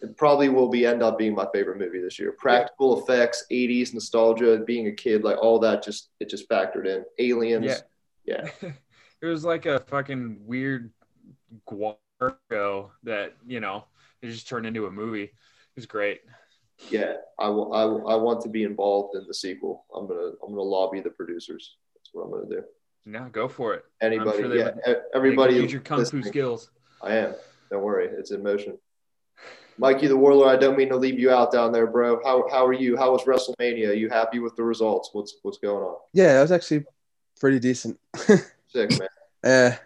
it 0.00 0.16
probably 0.16 0.48
will 0.48 0.68
be 0.68 0.86
end 0.86 1.02
up 1.02 1.18
being 1.18 1.34
my 1.34 1.46
favorite 1.52 1.78
movie 1.78 2.00
this 2.00 2.18
year. 2.18 2.32
Practical 2.38 3.02
effects, 3.02 3.44
80s 3.52 3.92
nostalgia, 3.94 4.58
being 4.66 4.86
a 4.88 4.92
kid, 4.92 5.22
like 5.24 5.36
all 5.42 5.58
that, 5.60 5.82
just 5.82 6.10
it 6.20 6.28
just 6.30 6.48
factored 6.48 6.86
in. 6.86 7.04
Aliens, 7.18 7.82
Yeah. 8.24 8.46
yeah, 8.62 8.70
it 9.22 9.26
was 9.26 9.44
like 9.44 9.66
a 9.66 9.80
fucking 9.80 10.38
weird 10.46 10.90
guardo 11.66 12.92
that 13.02 13.34
you 13.46 13.60
know 13.60 13.84
it 14.22 14.28
just 14.28 14.48
turned 14.48 14.66
into 14.66 14.86
a 14.86 14.90
movie. 14.90 15.24
It 15.24 15.32
was 15.76 15.86
great. 15.86 16.20
yeah. 16.90 17.14
I 17.38 17.48
will, 17.48 17.72
I 17.74 17.84
will, 17.84 18.08
I 18.08 18.14
want 18.14 18.40
to 18.42 18.48
be 18.48 18.62
involved 18.64 19.16
in 19.16 19.26
the 19.26 19.34
sequel. 19.34 19.84
I'm 19.94 20.06
gonna, 20.06 20.30
I'm 20.42 20.50
gonna 20.50 20.62
lobby 20.62 21.00
the 21.00 21.10
producers. 21.10 21.76
That's 21.94 22.10
what 22.12 22.22
I'm 22.24 22.30
gonna 22.30 22.48
do. 22.48 22.62
No, 23.06 23.28
go 23.30 23.48
for 23.48 23.74
it. 23.74 23.84
Anybody, 24.00 24.38
sure 24.38 24.56
yeah, 24.56 24.70
would- 24.86 25.02
everybody. 25.14 25.54
use 25.56 25.72
your 25.72 25.82
kung 25.82 26.04
fu 26.04 26.22
skills. 26.22 26.70
I 27.02 27.14
am. 27.16 27.34
Don't 27.70 27.82
worry, 27.82 28.06
it's 28.06 28.30
in 28.30 28.42
motion. 28.42 28.78
Mikey 29.76 30.06
the 30.06 30.16
Warlord, 30.16 30.48
I 30.48 30.56
don't 30.56 30.78
mean 30.78 30.88
to 30.90 30.96
leave 30.96 31.18
you 31.18 31.30
out 31.30 31.50
down 31.50 31.72
there, 31.72 31.86
bro. 31.86 32.20
How 32.24 32.48
how 32.50 32.64
are 32.64 32.72
you? 32.72 32.96
How 32.96 33.12
was 33.12 33.24
WrestleMania? 33.24 33.88
Are 33.90 33.94
you 33.94 34.08
happy 34.08 34.38
with 34.38 34.54
the 34.56 34.62
results? 34.62 35.10
What's 35.12 35.36
what's 35.42 35.58
going 35.58 35.82
on? 35.82 35.96
Yeah, 36.12 36.34
that 36.34 36.42
was 36.42 36.52
actually 36.52 36.84
pretty 37.40 37.58
decent. 37.58 37.98
Sick, 38.68 38.90
man. 38.98 39.08
Yeah, 39.42 39.76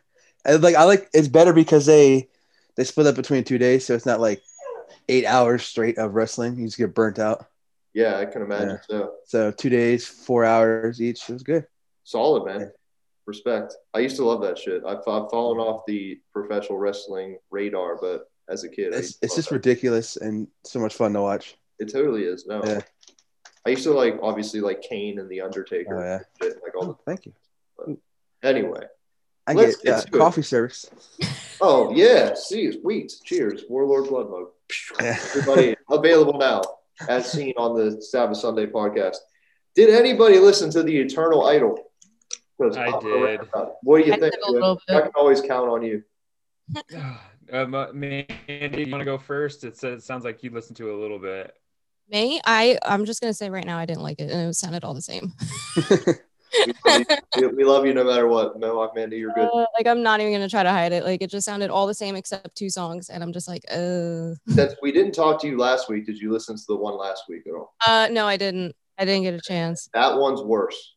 and 0.44 0.62
like 0.62 0.74
I 0.76 0.84
like 0.84 1.08
it's 1.14 1.28
better 1.28 1.52
because 1.52 1.86
they 1.86 2.28
they 2.76 2.84
split 2.84 3.06
up 3.06 3.16
between 3.16 3.44
two 3.44 3.58
days, 3.58 3.86
so 3.86 3.94
it's 3.94 4.06
not 4.06 4.20
like 4.20 4.42
eight 5.08 5.24
hours 5.24 5.64
straight 5.64 5.96
of 5.98 6.14
wrestling. 6.14 6.58
You 6.58 6.66
just 6.66 6.78
get 6.78 6.94
burnt 6.94 7.18
out. 7.18 7.46
Yeah, 7.94 8.18
I 8.18 8.26
can 8.26 8.42
imagine. 8.42 8.68
Yeah. 8.68 8.76
So 8.88 9.14
So 9.24 9.50
two 9.50 9.70
days, 9.70 10.06
four 10.06 10.44
hours 10.44 11.00
each. 11.00 11.28
It 11.28 11.32
was 11.32 11.42
good. 11.42 11.66
solid, 12.04 12.44
man. 12.44 12.72
Respect. 13.28 13.74
I 13.94 13.98
used 14.00 14.16
to 14.16 14.24
love 14.24 14.40
that 14.42 14.58
shit. 14.58 14.82
I've, 14.86 14.98
I've 15.06 15.30
fallen 15.30 15.58
off 15.58 15.82
the 15.86 16.18
professional 16.32 16.78
wrestling 16.78 17.38
radar, 17.50 17.96
but 18.00 18.30
as 18.48 18.64
a 18.64 18.68
kid, 18.68 18.94
It's 18.94 19.18
it's 19.22 19.36
just 19.36 19.50
that. 19.50 19.54
ridiculous 19.56 20.16
and 20.16 20.48
so 20.64 20.80
much 20.80 20.94
fun 20.94 21.12
to 21.12 21.20
watch. 21.20 21.56
it 21.78 21.92
totally 21.92 22.24
is. 22.24 22.46
No, 22.46 22.62
Yeah. 22.64 22.80
I 23.66 23.70
used 23.70 23.82
to 23.84 23.92
like 23.92 24.18
obviously 24.22 24.60
like 24.60 24.80
Kane 24.80 25.18
and 25.18 25.28
the 25.28 25.42
Undertaker. 25.42 25.96
Oh 25.98 26.02
yeah. 26.02 26.20
shit, 26.40 26.56
like 26.64 26.74
all 26.74 26.90
Oh, 26.92 26.98
thank 27.04 27.26
you. 27.26 27.32
the, 27.76 27.98
anyway. 28.42 28.84
I 29.46 29.52
Let's 29.52 29.76
get 29.76 29.84
get 30.06 30.14
uh, 30.14 30.18
coffee 30.18 30.42
service. 30.42 30.88
Oh 31.60 31.92
yeah, 31.92 32.34
see, 32.34 32.70
sweet. 32.80 33.12
Cheers, 33.24 33.64
Warlord 33.68 34.08
Blood 34.08 34.30
Mug. 34.30 34.46
Yeah. 35.02 35.18
Everybody 35.34 35.76
available 35.90 36.38
now, 36.38 36.62
as 37.08 37.30
seen 37.32 37.52
on 37.56 37.76
the 37.76 38.00
Sabbath 38.00 38.38
Sunday 38.38 38.66
podcast. 38.66 39.16
Did 39.74 39.90
anybody 39.90 40.38
listen 40.38 40.70
to 40.70 40.82
the 40.84 40.96
Eternal 40.96 41.46
Idol? 41.46 41.87
'Cause 42.60 42.76
I 42.76 42.98
did. 42.98 43.06
around 43.14 43.48
about 43.48 43.68
it. 43.68 43.74
What 43.82 43.98
do 44.02 44.06
you 44.08 44.14
I 44.14 44.18
think? 44.18 44.34
did 44.34 44.42
a 44.46 44.50
little 44.52 44.80
I 44.88 45.00
can 45.02 45.10
always 45.14 45.40
count 45.40 45.70
on 45.70 45.82
you. 45.82 46.02
um, 47.52 47.74
uh, 47.74 47.92
Mandy, 47.92 48.84
you 48.84 48.90
want 48.90 49.00
to 49.00 49.04
go 49.04 49.16
first? 49.18 49.64
It, 49.64 49.76
says, 49.76 50.02
it 50.02 50.06
sounds 50.06 50.24
like 50.24 50.42
you 50.42 50.50
listened 50.50 50.76
to 50.78 50.88
it 50.90 50.94
a 50.94 50.98
little 50.98 51.18
bit. 51.18 51.54
Me, 52.10 52.40
I 52.44 52.78
I'm 52.84 53.04
just 53.04 53.20
gonna 53.20 53.34
say 53.34 53.50
right 53.50 53.64
now 53.66 53.76
I 53.78 53.84
didn't 53.86 54.02
like 54.02 54.18
it 54.18 54.30
and 54.30 54.48
it 54.50 54.54
sounded 54.54 54.82
all 54.82 54.94
the 54.94 55.02
same. 55.02 55.32
We 56.66 56.72
love 56.86 56.98
you, 56.98 57.06
we- 57.36 57.46
we 57.48 57.64
love 57.64 57.84
you 57.86 57.92
no 57.92 58.04
matter 58.04 58.26
what. 58.26 58.58
No, 58.58 58.90
Mandy, 58.94 59.18
you're 59.18 59.32
good. 59.34 59.48
Uh, 59.52 59.66
like 59.76 59.86
I'm 59.86 60.02
not 60.02 60.20
even 60.20 60.32
gonna 60.32 60.48
try 60.48 60.62
to 60.62 60.70
hide 60.70 60.92
it. 60.92 61.04
Like 61.04 61.20
it 61.22 61.30
just 61.30 61.44
sounded 61.44 61.68
all 61.70 61.86
the 61.86 61.92
same 61.94 62.16
except 62.16 62.56
two 62.56 62.70
songs, 62.70 63.10
and 63.10 63.22
I'm 63.22 63.32
just 63.34 63.46
like, 63.46 63.62
uh, 63.70 64.32
Since 64.48 64.74
we 64.80 64.90
didn't 64.90 65.12
talk 65.12 65.40
to 65.42 65.46
you 65.46 65.58
last 65.58 65.90
week, 65.90 66.06
did 66.06 66.18
you 66.18 66.32
listen 66.32 66.56
to 66.56 66.62
the 66.66 66.76
one 66.76 66.96
last 66.96 67.24
week 67.28 67.42
at 67.46 67.52
all? 67.52 67.74
uh, 67.86 68.08
no, 68.10 68.26
I 68.26 68.36
didn't. 68.38 68.74
I 68.98 69.04
didn't 69.04 69.22
get 69.24 69.34
a 69.34 69.40
chance. 69.40 69.88
That 69.92 70.16
one's 70.18 70.40
worse. 70.40 70.94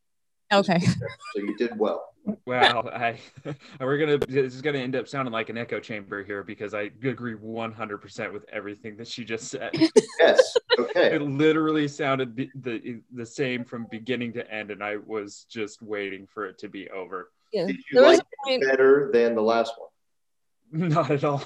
Okay. 0.52 0.80
So 0.80 1.42
you 1.42 1.56
did 1.58 1.78
well. 1.78 2.12
Wow, 2.46 2.88
I 2.94 3.20
we're 3.80 3.98
gonna 3.98 4.18
this 4.18 4.54
is 4.54 4.62
gonna 4.62 4.78
end 4.78 4.96
up 4.96 5.08
sounding 5.08 5.32
like 5.32 5.50
an 5.50 5.58
echo 5.58 5.80
chamber 5.80 6.24
here 6.24 6.44
because 6.44 6.74
I 6.74 6.92
agree 7.04 7.36
100% 7.36 8.34
with 8.34 8.46
everything 8.52 8.98
that 8.98 9.08
she 9.08 9.24
just 9.24 9.48
said. 9.48 9.72
Yes. 10.20 10.58
Okay. 10.78 11.16
it 11.16 11.22
literally 11.22 11.88
sounded 11.88 12.36
the, 12.36 12.50
the 12.62 13.02
the 13.14 13.26
same 13.26 13.66
from 13.66 13.88
beginning 13.90 14.34
to 14.34 14.52
end, 14.52 14.72
and 14.72 14.84
I 14.84 14.98
was 14.98 15.46
just 15.50 15.82
waiting 15.82 16.28
for 16.28 16.46
it 16.46 16.58
to 16.60 16.70
be 16.70 16.90
over. 16.90 17.32
Yeah. 17.52 17.68
Did 17.68 17.78
you 17.78 17.84
There 17.94 18.04
was 18.04 18.18
like 18.20 18.28
a 18.28 18.48
point. 18.48 18.64
it 18.64 18.70
better 18.70 19.10
than 19.12 19.36
the 19.36 19.42
last 19.42 19.74
one? 19.78 19.90
Not 20.90 21.12
at 21.12 21.24
all. 21.24 21.44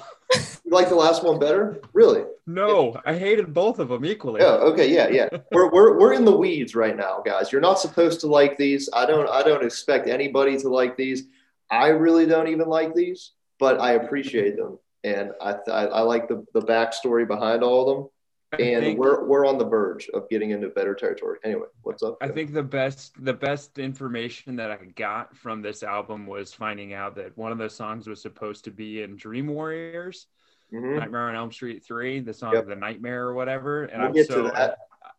You 0.66 0.72
like 0.72 0.88
the 0.88 0.96
last 0.96 1.22
one 1.22 1.38
better? 1.38 1.80
Really? 1.92 2.24
No, 2.46 3.00
I 3.06 3.14
hated 3.14 3.54
both 3.54 3.78
of 3.78 3.88
them 3.88 4.04
equally. 4.04 4.40
Oh, 4.42 4.72
okay, 4.72 4.92
yeah, 4.92 5.08
yeah. 5.08 5.28
We're, 5.52 5.70
we're, 5.70 5.96
we're 5.98 6.12
in 6.12 6.24
the 6.24 6.36
weeds 6.36 6.74
right 6.74 6.96
now, 6.96 7.22
guys. 7.24 7.52
You're 7.52 7.60
not 7.60 7.78
supposed 7.78 8.20
to 8.20 8.26
like 8.26 8.56
these. 8.58 8.88
I 8.92 9.06
don't 9.06 9.28
I 9.30 9.42
don't 9.44 9.64
expect 9.64 10.08
anybody 10.08 10.58
to 10.58 10.68
like 10.68 10.96
these. 10.96 11.24
I 11.70 11.88
really 11.88 12.26
don't 12.26 12.48
even 12.48 12.68
like 12.68 12.94
these, 12.94 13.32
but 13.60 13.80
I 13.80 13.92
appreciate 13.92 14.56
them, 14.56 14.78
and 15.04 15.30
I 15.40 15.54
I, 15.70 15.84
I 15.86 16.00
like 16.00 16.26
the 16.28 16.44
the 16.52 16.60
backstory 16.62 17.26
behind 17.28 17.62
all 17.62 17.80
of 17.90 17.96
them. 17.96 18.08
I 18.52 18.62
And 18.62 18.84
think- 18.84 18.98
we're 18.98 19.24
we're 19.24 19.46
on 19.46 19.58
the 19.58 19.64
verge 19.66 20.08
of 20.14 20.28
getting 20.28 20.50
into 20.50 20.68
better 20.68 20.94
territory. 20.94 21.38
Anyway, 21.44 21.66
what's 21.82 22.02
up? 22.02 22.16
I 22.20 22.28
think 22.28 22.52
the 22.52 22.62
best 22.62 23.12
the 23.24 23.34
best 23.34 23.78
information 23.78 24.56
that 24.56 24.70
I 24.72 24.78
got 24.96 25.36
from 25.36 25.62
this 25.62 25.82
album 25.84 26.26
was 26.26 26.52
finding 26.52 26.92
out 26.92 27.14
that 27.16 27.36
one 27.38 27.52
of 27.52 27.58
the 27.58 27.70
songs 27.70 28.08
was 28.08 28.20
supposed 28.20 28.64
to 28.64 28.70
be 28.70 29.02
in 29.02 29.16
Dream 29.16 29.48
Warriors, 29.48 30.26
Mhm. 30.72 30.98
Nightmare 30.98 31.28
on 31.28 31.34
Elm 31.36 31.52
Street 31.52 31.84
3, 31.84 32.20
the 32.20 32.34
song 32.34 32.54
Yep. 32.54 32.66
The 32.66 32.76
Nightmare 32.76 33.26
or 33.28 33.34
whatever. 33.34 33.84
And 33.84 33.98
We'll 34.00 34.08
I'm 34.08 34.14
get 34.14 34.26
so 34.26 34.42
to 34.44 34.50
that. 34.50 34.78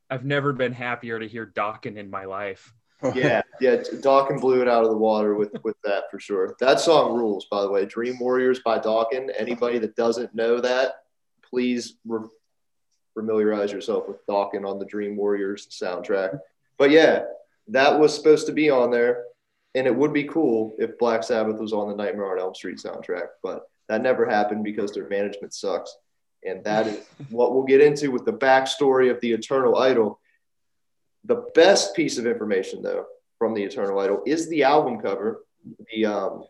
I've 0.09 0.25
never 0.25 0.53
been 0.53 0.73
happier 0.73 1.19
to 1.19 1.27
hear 1.27 1.45
Dokken 1.45 1.97
in 1.97 2.09
my 2.09 2.25
life. 2.25 2.73
Yeah, 3.13 3.43
yeah. 3.61 3.75
Dokken 3.75 4.41
blew 4.41 4.61
it 4.63 4.67
out 4.67 4.83
of 4.83 4.89
the 4.89 4.97
water 4.97 5.35
with 5.35 5.51
with 5.63 5.75
that 5.83 6.09
for 6.09 6.19
sure. 6.19 6.55
That 6.59 6.79
song 6.79 7.13
rules, 7.15 7.45
by 7.45 7.61
the 7.61 7.69
way. 7.69 7.85
Dream 7.85 8.17
Warriors 8.19 8.59
by 8.61 8.79
Dokken. 8.79 9.29
Anybody 9.37 9.77
that 9.77 9.95
doesn't 9.95 10.33
know 10.33 10.59
that, 10.61 10.95
please 11.43 11.97
re- 12.07 12.27
familiarize 13.13 13.71
yourself 13.71 14.07
with 14.07 14.25
Dokken 14.25 14.67
on 14.67 14.79
the 14.79 14.85
Dream 14.85 15.15
Warriors 15.15 15.67
soundtrack. 15.67 16.39
But 16.79 16.89
yeah, 16.89 17.25
that 17.67 17.99
was 17.99 18.15
supposed 18.15 18.47
to 18.47 18.51
be 18.51 18.71
on 18.71 18.89
there, 18.89 19.25
and 19.75 19.85
it 19.85 19.95
would 19.95 20.11
be 20.13 20.23
cool 20.23 20.75
if 20.79 20.97
Black 20.97 21.21
Sabbath 21.23 21.59
was 21.59 21.73
on 21.73 21.89
the 21.89 21.95
Nightmare 21.95 22.31
on 22.31 22.39
Elm 22.39 22.55
Street 22.55 22.77
soundtrack. 22.77 23.27
But 23.43 23.69
that 23.89 24.01
never 24.01 24.25
happened 24.25 24.63
because 24.63 24.91
their 24.91 25.08
management 25.08 25.53
sucks, 25.53 25.96
and 26.44 26.63
that 26.63 26.88
is 26.88 27.00
what 27.29 27.53
we'll 27.53 27.63
get 27.63 27.82
into 27.82 28.12
with 28.12 28.25
the 28.25 28.34
backstory 28.34 29.10
of 29.10 29.20
the 29.22 29.32
Eternal 29.32 29.77
Idol. 29.77 30.20
The 31.25 31.46
best 31.56 31.96
piece 31.96 32.17
of 32.17 32.25
information, 32.25 32.82
though, 32.82 33.06
from 33.38 33.53
the 33.53 33.63
Eternal 33.63 34.00
Idol 34.00 34.24
is 34.25 34.50
the 34.50 34.63
album 34.63 35.00
cover, 35.00 35.44
the 35.91 36.06
um, 36.06 36.44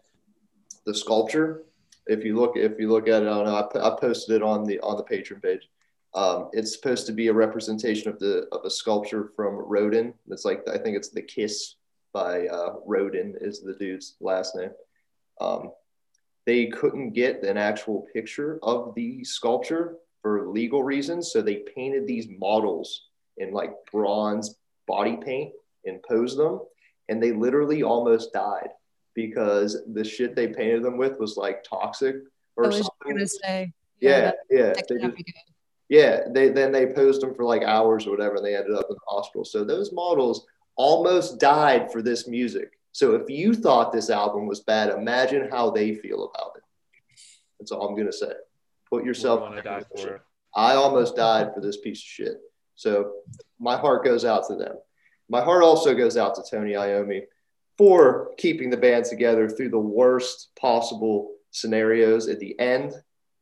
the 0.85 0.95
sculpture. 0.95 1.63
If 2.07 2.23
you 2.23 2.35
look, 2.37 2.55
if 2.55 2.79
you 2.79 2.89
look 2.89 3.07
at 3.07 3.23
it, 3.23 3.25
know. 3.25 3.43
I, 3.43 3.87
I 3.87 3.99
posted 3.99 4.37
it 4.37 4.41
on 4.41 4.63
the 4.63 4.79
on 4.79 4.97
the 4.97 5.03
Patreon 5.03 5.41
page. 5.41 5.67
Um, 6.13 6.49
it's 6.53 6.73
supposed 6.73 7.05
to 7.07 7.11
be 7.11 7.27
a 7.27 7.33
representation 7.33 8.09
of 8.09 8.17
the 8.19 8.47
of 8.51 8.65
a 8.65 8.69
sculpture 8.69 9.31
from 9.35 9.55
Rodin. 9.55 10.13
It's 10.29 10.45
like 10.45 10.67
I 10.67 10.77
think 10.77 10.97
it's 10.97 11.09
the 11.09 11.21
Kiss 11.21 11.75
by 12.13 12.47
uh, 12.47 12.75
Rodin 12.85 13.35
is 13.41 13.61
the 13.61 13.75
dude's 13.75 14.15
last 14.19 14.55
name. 14.55 14.71
Um, 15.39 15.71
they 16.47 16.67
couldn't 16.67 17.11
get 17.11 17.43
an 17.43 17.57
actual 17.57 18.07
picture 18.13 18.57
of 18.63 18.95
the 18.95 19.21
sculpture 19.25 19.97
for 20.21 20.47
legal 20.47 20.81
reasons, 20.81 21.31
so 21.31 21.41
they 21.41 21.57
painted 21.75 22.07
these 22.07 22.27
models 22.39 23.09
in 23.37 23.51
like 23.51 23.73
bronze 23.91 24.55
body 24.87 25.17
paint 25.17 25.51
and 25.85 26.01
posed 26.03 26.39
them, 26.39 26.61
and 27.09 27.21
they 27.21 27.33
literally 27.33 27.83
almost 27.83 28.31
died 28.31 28.69
because 29.13 29.77
the 29.93 30.03
shit 30.05 30.35
they 30.35 30.47
painted 30.47 30.83
them 30.83 30.97
with 30.97 31.19
was 31.19 31.35
like 31.35 31.65
toxic 31.65 32.15
or 32.55 32.63
I 32.63 32.67
was 32.67 32.77
something. 32.77 33.11
gonna 33.11 33.27
say. 33.27 33.73
Yeah, 33.99 34.31
yeah. 34.49 34.73
just, 34.73 34.93
yeah, 35.89 36.21
they 36.31 36.47
then 36.47 36.71
they 36.71 36.87
posed 36.87 37.21
them 37.21 37.35
for 37.35 37.43
like 37.43 37.63
hours 37.63 38.07
or 38.07 38.11
whatever, 38.11 38.35
and 38.37 38.45
they 38.45 38.55
ended 38.55 38.73
up 38.73 38.85
in 38.89 38.95
the 38.95 39.01
hospital. 39.09 39.43
So 39.43 39.65
those 39.65 39.91
models 39.91 40.45
almost 40.77 41.41
died 41.41 41.91
for 41.91 42.01
this 42.01 42.25
music. 42.25 42.76
So 42.91 43.15
if 43.15 43.29
you 43.29 43.53
thought 43.53 43.91
this 43.91 44.09
album 44.09 44.47
was 44.47 44.61
bad, 44.61 44.89
imagine 44.89 45.49
how 45.51 45.69
they 45.69 45.95
feel 45.95 46.31
about 46.33 46.53
it. 46.55 46.63
That's 47.59 47.71
all 47.71 47.87
I'm 47.87 47.95
gonna 47.95 48.11
say. 48.11 48.31
Put 48.89 49.05
yourself. 49.05 49.41
want 49.41 49.57
to 49.57 49.61
die 49.61 49.83
for 49.95 50.15
it. 50.15 50.21
I 50.55 50.73
almost 50.73 51.15
died 51.15 51.53
for 51.53 51.61
this 51.61 51.77
piece 51.77 51.99
of 51.99 52.05
shit. 52.05 52.37
So 52.75 53.13
my 53.59 53.77
heart 53.77 54.03
goes 54.03 54.25
out 54.25 54.47
to 54.47 54.55
them. 54.55 54.75
My 55.29 55.41
heart 55.41 55.63
also 55.63 55.93
goes 55.93 56.15
out 56.17 56.35
to 56.35 56.43
Tony 56.49 56.71
Iommi 56.71 57.23
for 57.77 58.31
keeping 58.37 58.69
the 58.69 58.77
band 58.77 59.05
together 59.05 59.49
through 59.49 59.69
the 59.69 59.79
worst 59.79 60.49
possible 60.59 61.33
scenarios 61.51 62.27
at 62.27 62.39
the 62.39 62.57
end 62.59 62.93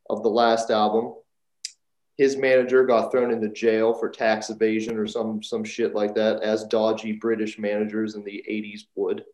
of 0.09 0.23
the 0.23 0.29
last 0.29 0.71
album. 0.71 1.13
His 2.17 2.37
manager 2.37 2.85
got 2.85 3.11
thrown 3.11 3.31
into 3.31 3.49
jail 3.49 3.93
for 3.93 4.09
tax 4.09 4.49
evasion 4.49 4.97
or 4.97 5.05
some 5.05 5.43
some 5.43 5.63
shit 5.63 5.93
like 5.93 6.15
that, 6.15 6.41
as 6.41 6.63
dodgy 6.65 7.13
British 7.13 7.59
managers 7.59 8.15
in 8.15 8.23
the 8.23 8.43
80s 8.49 8.81
would. 8.95 9.25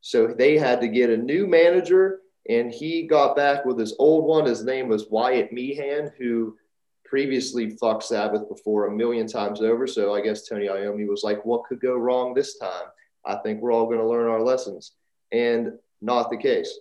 So 0.00 0.28
they 0.28 0.56
had 0.56 0.80
to 0.80 0.88
get 0.88 1.10
a 1.10 1.16
new 1.16 1.46
manager, 1.46 2.20
and 2.48 2.72
he 2.72 3.06
got 3.06 3.36
back 3.36 3.64
with 3.64 3.78
his 3.78 3.94
old 3.98 4.24
one. 4.24 4.46
His 4.46 4.64
name 4.64 4.88
was 4.88 5.10
Wyatt 5.10 5.52
Meehan, 5.52 6.12
who 6.18 6.56
previously 7.04 7.70
fucked 7.70 8.04
Sabbath 8.04 8.48
before 8.48 8.86
a 8.86 8.96
million 8.96 9.26
times 9.26 9.60
over. 9.60 9.86
So 9.86 10.14
I 10.14 10.20
guess 10.20 10.46
Tony 10.46 10.68
Iommi 10.68 11.08
was 11.08 11.24
like, 11.24 11.44
what 11.44 11.64
could 11.64 11.80
go 11.80 11.96
wrong 11.96 12.32
this 12.32 12.56
time? 12.56 12.86
I 13.24 13.36
think 13.36 13.60
we're 13.60 13.72
all 13.72 13.86
going 13.86 13.98
to 13.98 14.06
learn 14.06 14.30
our 14.30 14.40
lessons. 14.40 14.92
And 15.32 15.72
not 16.00 16.30
the 16.30 16.36
case. 16.36 16.78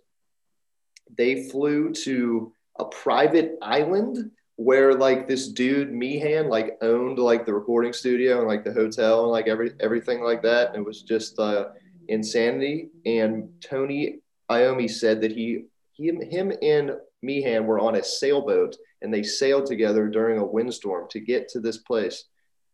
They 1.17 1.49
flew 1.49 1.91
to 1.93 2.53
a 2.77 2.85
private 2.85 3.57
island 3.61 4.31
where 4.55 4.93
like 4.93 5.27
this 5.27 5.47
dude 5.47 5.91
Meehan 5.91 6.49
like 6.49 6.77
owned 6.81 7.17
like 7.17 7.45
the 7.45 7.53
recording 7.53 7.93
studio 7.93 8.39
and 8.39 8.47
like 8.47 8.63
the 8.63 8.73
hotel 8.73 9.23
and 9.23 9.31
like 9.31 9.47
every 9.47 9.71
everything 9.79 10.21
like 10.21 10.41
that. 10.43 10.69
And 10.69 10.77
it 10.77 10.85
was 10.85 11.01
just 11.01 11.39
uh, 11.39 11.69
insanity. 12.09 12.89
And 13.05 13.49
Tony 13.61 14.19
Iommi 14.49 14.89
said 14.89 15.21
that 15.21 15.31
he, 15.31 15.65
he 15.93 16.07
him 16.07 16.51
and 16.61 16.91
Meehan 17.21 17.65
were 17.65 17.79
on 17.79 17.95
a 17.95 18.03
sailboat 18.03 18.75
and 19.01 19.13
they 19.13 19.23
sailed 19.23 19.65
together 19.65 20.07
during 20.09 20.39
a 20.39 20.45
windstorm 20.45 21.07
to 21.11 21.19
get 21.19 21.47
to 21.49 21.59
this 21.59 21.77
place. 21.77 22.25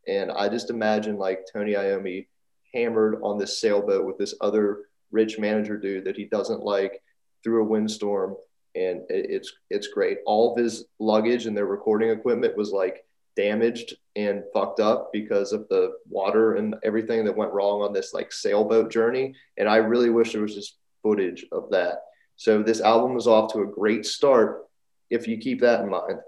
And 0.08 0.32
I 0.32 0.50
just 0.50 0.70
imagine 0.70 1.18
like 1.18 1.46
Tony 1.52 1.74
Iommi 1.74 2.28
hammered 2.74 3.20
on 3.24 3.38
this 3.38 3.60
sailboat 3.60 4.06
with 4.06 4.18
this 4.18 4.36
other 4.42 4.86
rich 5.12 5.40
manager 5.40 5.78
dude 5.78 6.06
that 6.06 6.18
he 6.18 6.26
doesn't 6.26 6.64
like 6.64 7.02
through 7.44 7.64
a 7.64 7.68
windstorm. 7.68 8.36
And 8.76 9.02
it's 9.10 9.54
it's 9.70 9.88
great. 9.88 10.18
All 10.26 10.52
of 10.52 10.62
his 10.62 10.86
luggage 11.00 11.46
and 11.46 11.56
their 11.56 11.66
recording 11.66 12.10
equipment 12.10 12.58
was 12.58 12.72
like 12.72 13.05
damaged 13.36 13.96
and 14.16 14.44
fucked 14.54 14.80
up 14.80 15.12
because 15.12 15.52
of 15.52 15.68
the 15.70 15.94
water 16.10 16.56
and 16.56 16.76
everything 16.84 17.26
that 17.26 17.36
went 17.36 17.52
wrong 17.52 17.82
on 17.82 17.94
this 17.94 18.14
like 18.14 18.32
sailboat 18.32 18.92
journey. 18.92 19.36
And 19.58 19.68
I 19.68 19.78
really 19.78 20.10
wish 20.10 20.32
there 20.32 20.42
was 20.42 20.56
just 20.56 20.78
footage 21.04 21.46
of 21.52 21.70
that. 21.72 22.02
So 22.38 22.62
this 22.64 22.82
album 22.82 23.14
was 23.14 23.28
off 23.28 23.54
to 23.54 23.62
a 23.62 23.68
great 23.68 24.06
start 24.06 24.66
if 25.10 25.28
you 25.28 25.38
keep 25.38 25.62
that 25.62 25.82
in 25.82 25.90
mind. 25.90 26.20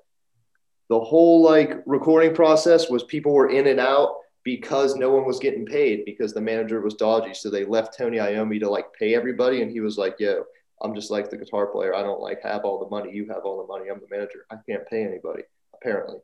The 0.89 0.99
whole 0.99 1.43
like 1.43 1.81
recording 1.85 2.33
process 2.33 2.89
was 2.89 3.03
people 3.03 3.33
were 3.33 3.49
in 3.49 3.67
and 3.67 3.79
out 3.79 4.15
because 4.43 4.95
no 4.95 5.11
one 5.11 5.25
was 5.25 5.39
getting 5.39 5.65
paid 5.65 6.05
because 6.05 6.33
the 6.33 6.39
manager 6.39 6.79
was 6.79 6.93
dodgy. 6.93 7.33
So 7.33 7.49
they 7.49 7.65
left 7.65 7.97
Tony 7.97 8.17
Iommi 8.17 8.61
to 8.61 8.69
like 8.69 8.85
pay 8.97 9.13
everybody, 9.13 9.61
and 9.61 9.69
he 9.69 9.81
was 9.81 9.97
like, 9.97 10.15
"Yo, 10.19 10.45
I'm 10.81 10.95
just 10.95 11.11
like 11.11 11.29
the 11.29 11.35
guitar 11.35 11.67
player. 11.67 11.93
I 11.93 12.03
don't 12.03 12.21
like 12.21 12.41
have 12.43 12.63
all 12.63 12.79
the 12.79 12.89
money. 12.89 13.11
You 13.13 13.27
have 13.27 13.43
all 13.43 13.57
the 13.57 13.67
money. 13.67 13.89
I'm 13.89 13.99
the 13.99 14.07
manager. 14.09 14.45
I 14.49 14.55
can't 14.65 14.87
pay 14.87 15.03
anybody." 15.03 15.43
Apparently, 15.73 16.19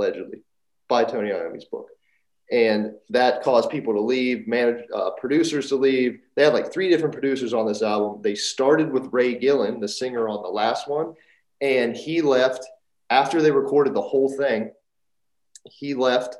allegedly, 0.00 0.42
by 0.88 1.04
Tony 1.04 1.32
Iommi's 1.32 1.64
book. 1.64 1.88
And 2.50 2.94
that 3.10 3.42
caused 3.42 3.70
people 3.70 3.94
to 3.94 4.00
leave, 4.00 4.48
manage, 4.48 4.84
uh, 4.92 5.10
producers 5.10 5.68
to 5.68 5.76
leave. 5.76 6.20
They 6.34 6.42
had 6.44 6.52
like 6.52 6.72
three 6.72 6.88
different 6.88 7.12
producers 7.12 7.54
on 7.54 7.66
this 7.66 7.82
album. 7.82 8.22
They 8.22 8.34
started 8.34 8.90
with 8.90 9.12
Ray 9.12 9.38
Gillen, 9.38 9.78
the 9.78 9.86
singer 9.86 10.28
on 10.28 10.42
the 10.42 10.48
last 10.48 10.88
one, 10.88 11.14
and 11.60 11.94
he 11.96 12.22
left 12.22 12.66
after 13.08 13.40
they 13.40 13.52
recorded 13.52 13.94
the 13.94 14.02
whole 14.02 14.36
thing. 14.36 14.72
He 15.64 15.94
left, 15.94 16.36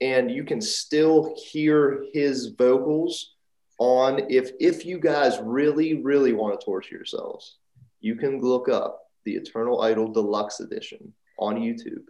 and 0.00 0.30
you 0.30 0.44
can 0.44 0.60
still 0.60 1.34
hear 1.50 2.04
his 2.12 2.48
vocals 2.48 3.34
on. 3.78 4.26
If 4.28 4.50
if 4.60 4.84
you 4.84 4.98
guys 4.98 5.38
really 5.42 6.02
really 6.02 6.34
want 6.34 6.58
to 6.58 6.64
torture 6.64 6.96
yourselves, 6.96 7.56
you 8.00 8.16
can 8.16 8.40
look 8.40 8.68
up 8.68 9.06
the 9.24 9.36
Eternal 9.36 9.80
Idol 9.80 10.12
Deluxe 10.12 10.60
Edition 10.60 11.14
on 11.38 11.56
YouTube, 11.56 12.04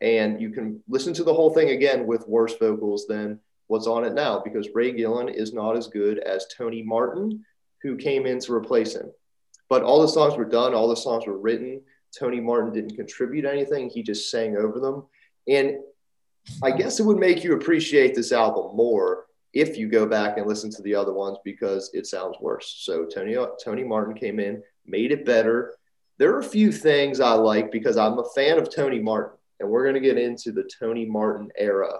and 0.00 0.40
you 0.40 0.50
can 0.50 0.82
listen 0.88 1.12
to 1.14 1.24
the 1.24 1.34
whole 1.34 1.52
thing 1.52 1.70
again 1.70 2.06
with 2.06 2.28
worse 2.28 2.56
vocals 2.58 3.06
than 3.06 3.38
what's 3.66 3.86
on 3.86 4.04
it 4.04 4.14
now 4.14 4.40
because 4.40 4.68
Ray 4.74 4.92
Gillen 4.92 5.28
is 5.28 5.52
not 5.52 5.76
as 5.76 5.86
good 5.86 6.18
as 6.18 6.46
Tony 6.56 6.82
Martin, 6.82 7.44
who 7.82 7.96
came 7.96 8.26
in 8.26 8.40
to 8.40 8.52
replace 8.52 8.94
him. 8.94 9.10
But 9.68 9.82
all 9.82 10.02
the 10.02 10.08
songs 10.08 10.36
were 10.36 10.44
done, 10.44 10.74
all 10.74 10.88
the 10.88 10.96
songs 10.96 11.26
were 11.26 11.38
written. 11.38 11.82
Tony 12.18 12.40
Martin 12.40 12.72
didn't 12.72 12.96
contribute 12.96 13.44
anything, 13.44 13.88
he 13.88 14.02
just 14.02 14.30
sang 14.30 14.56
over 14.56 14.80
them. 14.80 15.06
And 15.46 15.76
I 16.62 16.72
guess 16.72 16.98
it 16.98 17.04
would 17.04 17.18
make 17.18 17.44
you 17.44 17.54
appreciate 17.54 18.14
this 18.14 18.32
album 18.32 18.74
more 18.76 19.26
if 19.52 19.76
you 19.76 19.88
go 19.88 20.06
back 20.06 20.36
and 20.36 20.46
listen 20.46 20.70
to 20.70 20.82
the 20.82 20.94
other 20.94 21.12
ones 21.12 21.38
because 21.44 21.90
it 21.92 22.06
sounds 22.06 22.36
worse. 22.40 22.80
So 22.80 23.04
Tony 23.06 23.36
Tony 23.62 23.84
Martin 23.84 24.14
came 24.14 24.40
in, 24.40 24.62
made 24.86 25.12
it 25.12 25.24
better. 25.24 25.74
There 26.18 26.34
are 26.34 26.40
a 26.40 26.44
few 26.44 26.70
things 26.72 27.20
I 27.20 27.32
like 27.32 27.72
because 27.72 27.96
I'm 27.96 28.18
a 28.18 28.28
fan 28.34 28.58
of 28.58 28.74
Tony 28.74 28.98
Martin, 28.98 29.38
and 29.60 29.68
we're 29.68 29.82
going 29.82 29.94
to 29.94 30.00
get 30.00 30.18
into 30.18 30.52
the 30.52 30.68
Tony 30.78 31.04
Martin 31.04 31.50
era 31.56 31.92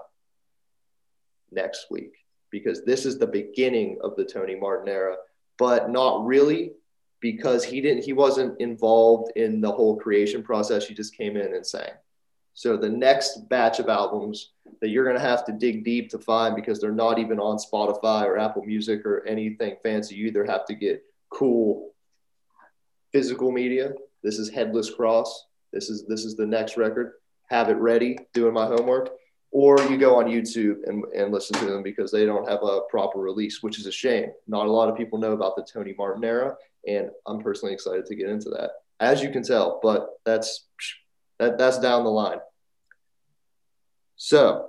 next 1.52 1.86
week 1.90 2.14
because 2.50 2.84
this 2.84 3.06
is 3.06 3.18
the 3.18 3.26
beginning 3.26 3.98
of 4.02 4.16
the 4.16 4.24
Tony 4.24 4.54
Martin 4.54 4.88
era, 4.88 5.16
but 5.58 5.90
not 5.90 6.24
really 6.26 6.72
because 7.20 7.62
he 7.62 7.80
didn't 7.80 8.02
he 8.02 8.12
wasn't 8.12 8.58
involved 8.60 9.32
in 9.36 9.60
the 9.60 9.70
whole 9.70 9.96
creation 9.96 10.42
process. 10.42 10.86
He 10.86 10.94
just 10.94 11.16
came 11.16 11.36
in 11.36 11.54
and 11.54 11.66
sang. 11.66 11.90
So 12.54 12.76
the 12.76 12.88
next 12.88 13.48
batch 13.48 13.78
of 13.78 13.88
albums 13.88 14.50
that 14.80 14.88
you're 14.88 15.04
going 15.04 15.16
to 15.16 15.22
have 15.22 15.44
to 15.46 15.52
dig 15.52 15.84
deep 15.84 16.10
to 16.10 16.18
find 16.18 16.56
because 16.56 16.80
they're 16.80 16.92
not 16.92 17.18
even 17.18 17.38
on 17.38 17.58
Spotify 17.58 18.24
or 18.24 18.38
Apple 18.38 18.64
Music 18.64 19.06
or 19.06 19.24
anything 19.26 19.76
fancy. 19.82 20.16
You 20.16 20.26
either 20.26 20.44
have 20.44 20.66
to 20.66 20.74
get 20.74 21.02
cool 21.30 21.92
physical 23.12 23.50
media. 23.52 23.92
This 24.22 24.38
is 24.38 24.50
Headless 24.50 24.90
Cross. 24.90 25.46
This 25.72 25.88
is 25.88 26.06
this 26.06 26.24
is 26.24 26.36
the 26.36 26.46
next 26.46 26.76
record. 26.76 27.12
Have 27.50 27.68
it 27.68 27.76
ready, 27.76 28.18
doing 28.32 28.54
my 28.54 28.66
homework, 28.66 29.10
or 29.50 29.80
you 29.82 29.98
go 29.98 30.18
on 30.18 30.26
YouTube 30.26 30.78
and, 30.86 31.04
and 31.14 31.32
listen 31.32 31.56
to 31.58 31.66
them 31.66 31.82
because 31.82 32.12
they 32.12 32.24
don't 32.24 32.48
have 32.48 32.62
a 32.62 32.82
proper 32.88 33.18
release, 33.18 33.62
which 33.62 33.78
is 33.78 33.86
a 33.86 33.92
shame. 33.92 34.30
Not 34.46 34.66
a 34.66 34.70
lot 34.70 34.88
of 34.88 34.96
people 34.96 35.18
know 35.18 35.32
about 35.32 35.56
the 35.56 35.66
Tony 35.70 35.94
Martin 35.98 36.24
era, 36.24 36.56
and 36.86 37.10
I'm 37.26 37.40
personally 37.40 37.74
excited 37.74 38.06
to 38.06 38.14
get 38.14 38.28
into 38.28 38.50
that, 38.50 38.70
as 39.00 39.22
you 39.22 39.30
can 39.30 39.42
tell. 39.42 39.80
But 39.82 40.08
that's 40.24 40.66
that, 41.38 41.58
that's 41.58 41.80
down 41.80 42.04
the 42.04 42.10
line. 42.10 42.38
So 44.16 44.68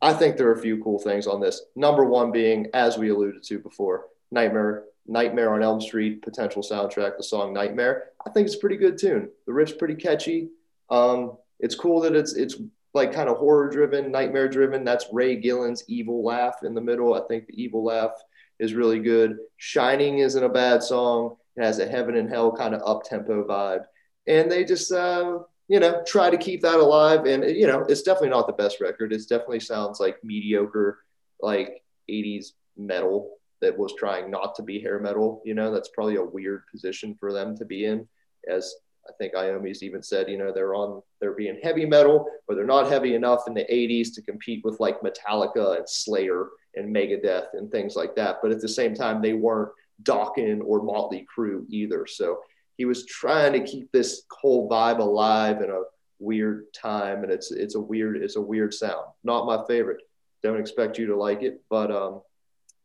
I 0.00 0.12
think 0.12 0.36
there 0.36 0.48
are 0.48 0.54
a 0.54 0.60
few 0.60 0.82
cool 0.82 0.98
things 0.98 1.26
on 1.26 1.40
this. 1.40 1.62
Number 1.74 2.04
one 2.04 2.30
being, 2.30 2.68
as 2.74 2.98
we 2.98 3.08
alluded 3.08 3.42
to 3.44 3.58
before, 3.58 4.06
Nightmare, 4.30 4.84
Nightmare 5.06 5.54
on 5.54 5.62
Elm 5.62 5.80
Street, 5.80 6.22
potential 6.22 6.62
soundtrack, 6.62 7.16
the 7.16 7.22
song 7.22 7.52
Nightmare. 7.52 8.10
I 8.26 8.30
think 8.30 8.46
it's 8.46 8.56
a 8.56 8.58
pretty 8.58 8.76
good 8.76 8.98
tune. 8.98 9.30
The 9.46 9.52
riff's 9.52 9.72
pretty 9.72 9.94
catchy. 9.94 10.50
Um, 10.92 11.36
it's 11.58 11.74
cool 11.74 12.00
that 12.02 12.14
it's 12.14 12.34
it's 12.34 12.56
like 12.94 13.12
kind 13.12 13.28
of 13.28 13.38
horror 13.38 13.70
driven, 13.70 14.12
nightmare 14.12 14.48
driven. 14.48 14.84
That's 14.84 15.06
Ray 15.12 15.36
Gillen's 15.36 15.82
evil 15.88 16.22
laugh 16.24 16.56
in 16.62 16.74
the 16.74 16.80
middle. 16.80 17.14
I 17.14 17.22
think 17.26 17.46
the 17.46 17.60
evil 17.60 17.84
laugh 17.84 18.12
is 18.60 18.74
really 18.74 19.00
good. 19.00 19.38
Shining 19.56 20.18
isn't 20.18 20.44
a 20.44 20.48
bad 20.48 20.82
song. 20.82 21.36
It 21.56 21.64
has 21.64 21.78
a 21.78 21.88
heaven 21.88 22.16
and 22.16 22.28
hell 22.28 22.52
kind 22.52 22.74
of 22.74 22.82
up 22.86 23.04
tempo 23.04 23.44
vibe 23.44 23.84
and 24.26 24.50
they 24.50 24.64
just 24.64 24.92
uh, 24.92 25.38
you 25.68 25.80
know 25.80 26.02
try 26.06 26.30
to 26.30 26.36
keep 26.36 26.62
that 26.62 26.80
alive. 26.80 27.26
And 27.26 27.44
you 27.44 27.66
know, 27.66 27.84
it's 27.88 28.02
definitely 28.02 28.30
not 28.30 28.46
the 28.46 28.52
best 28.52 28.80
record. 28.80 29.12
It 29.12 29.22
definitely 29.28 29.60
sounds 29.60 30.00
like 30.00 30.22
mediocre, 30.22 31.04
like 31.40 31.82
'80s 32.10 32.52
metal 32.76 33.36
that 33.60 33.76
was 33.76 33.94
trying 33.98 34.30
not 34.30 34.54
to 34.56 34.62
be 34.62 34.80
hair 34.80 34.98
metal. 34.98 35.42
You 35.44 35.54
know, 35.54 35.72
that's 35.72 35.90
probably 35.90 36.16
a 36.16 36.24
weird 36.24 36.64
position 36.70 37.16
for 37.18 37.32
them 37.32 37.56
to 37.56 37.64
be 37.64 37.84
in. 37.84 38.08
As 38.48 38.74
I 39.08 39.12
think 39.18 39.34
Iommi's 39.34 39.82
even 39.82 40.02
said, 40.02 40.28
you 40.28 40.38
know, 40.38 40.52
they're 40.52 40.74
on 40.74 41.02
they're 41.20 41.32
being 41.32 41.58
heavy 41.62 41.86
metal, 41.86 42.26
but 42.46 42.54
they're 42.54 42.64
not 42.64 42.88
heavy 42.88 43.14
enough 43.14 43.44
in 43.46 43.54
the 43.54 43.64
'80s 43.64 44.14
to 44.14 44.22
compete 44.22 44.64
with 44.64 44.80
like 44.80 45.00
Metallica 45.00 45.76
and 45.76 45.88
Slayer 45.88 46.48
and 46.76 46.94
Megadeth 46.94 47.54
and 47.54 47.70
things 47.70 47.96
like 47.96 48.14
that. 48.16 48.38
But 48.42 48.52
at 48.52 48.60
the 48.60 48.68
same 48.68 48.94
time, 48.94 49.20
they 49.20 49.32
weren't 49.32 49.70
Dokken 50.02 50.60
or 50.64 50.82
Motley 50.82 51.26
Crue 51.36 51.64
either. 51.68 52.06
So 52.06 52.40
he 52.76 52.84
was 52.84 53.04
trying 53.06 53.52
to 53.52 53.64
keep 53.64 53.90
this 53.92 54.22
whole 54.30 54.68
vibe 54.68 54.98
alive 54.98 55.60
in 55.62 55.70
a 55.70 55.82
weird 56.18 56.72
time, 56.72 57.22
and 57.22 57.32
it's 57.32 57.50
it's 57.50 57.74
a 57.74 57.80
weird 57.80 58.16
it's 58.16 58.36
a 58.36 58.40
weird 58.40 58.72
sound. 58.72 59.06
Not 59.24 59.46
my 59.46 59.64
favorite. 59.66 60.02
Don't 60.42 60.60
expect 60.60 60.98
you 60.98 61.06
to 61.06 61.16
like 61.16 61.42
it, 61.42 61.62
but 61.68 61.90
um, 61.90 62.22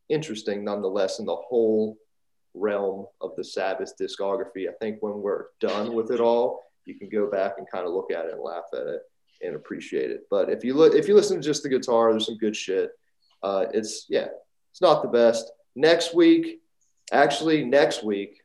interesting 0.09 0.63
nonetheless 0.63 1.19
in 1.19 1.25
the 1.25 1.35
whole 1.35 1.97
realm 2.57 3.05
of 3.21 3.31
the 3.35 3.43
Sabbath 3.43 3.93
discography. 3.99 4.67
I 4.69 4.73
think 4.79 4.97
when 5.01 5.21
we're 5.21 5.47
done 5.59 5.93
with 5.93 6.11
it 6.11 6.19
all, 6.19 6.63
you 6.85 6.95
can 6.95 7.09
go 7.09 7.29
back 7.29 7.53
and 7.57 7.69
kind 7.69 7.85
of 7.85 7.93
look 7.93 8.11
at 8.11 8.25
it 8.25 8.33
and 8.33 8.41
laugh 8.41 8.65
at 8.73 8.87
it 8.87 9.01
and 9.41 9.55
appreciate 9.55 10.11
it. 10.11 10.21
But 10.29 10.49
if 10.49 10.63
you 10.63 10.73
look, 10.73 10.93
if 10.93 11.07
you 11.07 11.15
listen 11.15 11.37
to 11.37 11.43
just 11.43 11.63
the 11.63 11.69
guitar, 11.69 12.11
there's 12.11 12.25
some 12.25 12.37
good 12.37 12.55
shit. 12.55 12.91
Uh, 13.43 13.65
it's 13.73 14.05
yeah, 14.09 14.27
it's 14.71 14.81
not 14.81 15.01
the 15.01 15.09
best. 15.09 15.51
Next 15.75 16.15
week, 16.15 16.61
actually, 17.11 17.63
next 17.63 18.03
week 18.03 18.41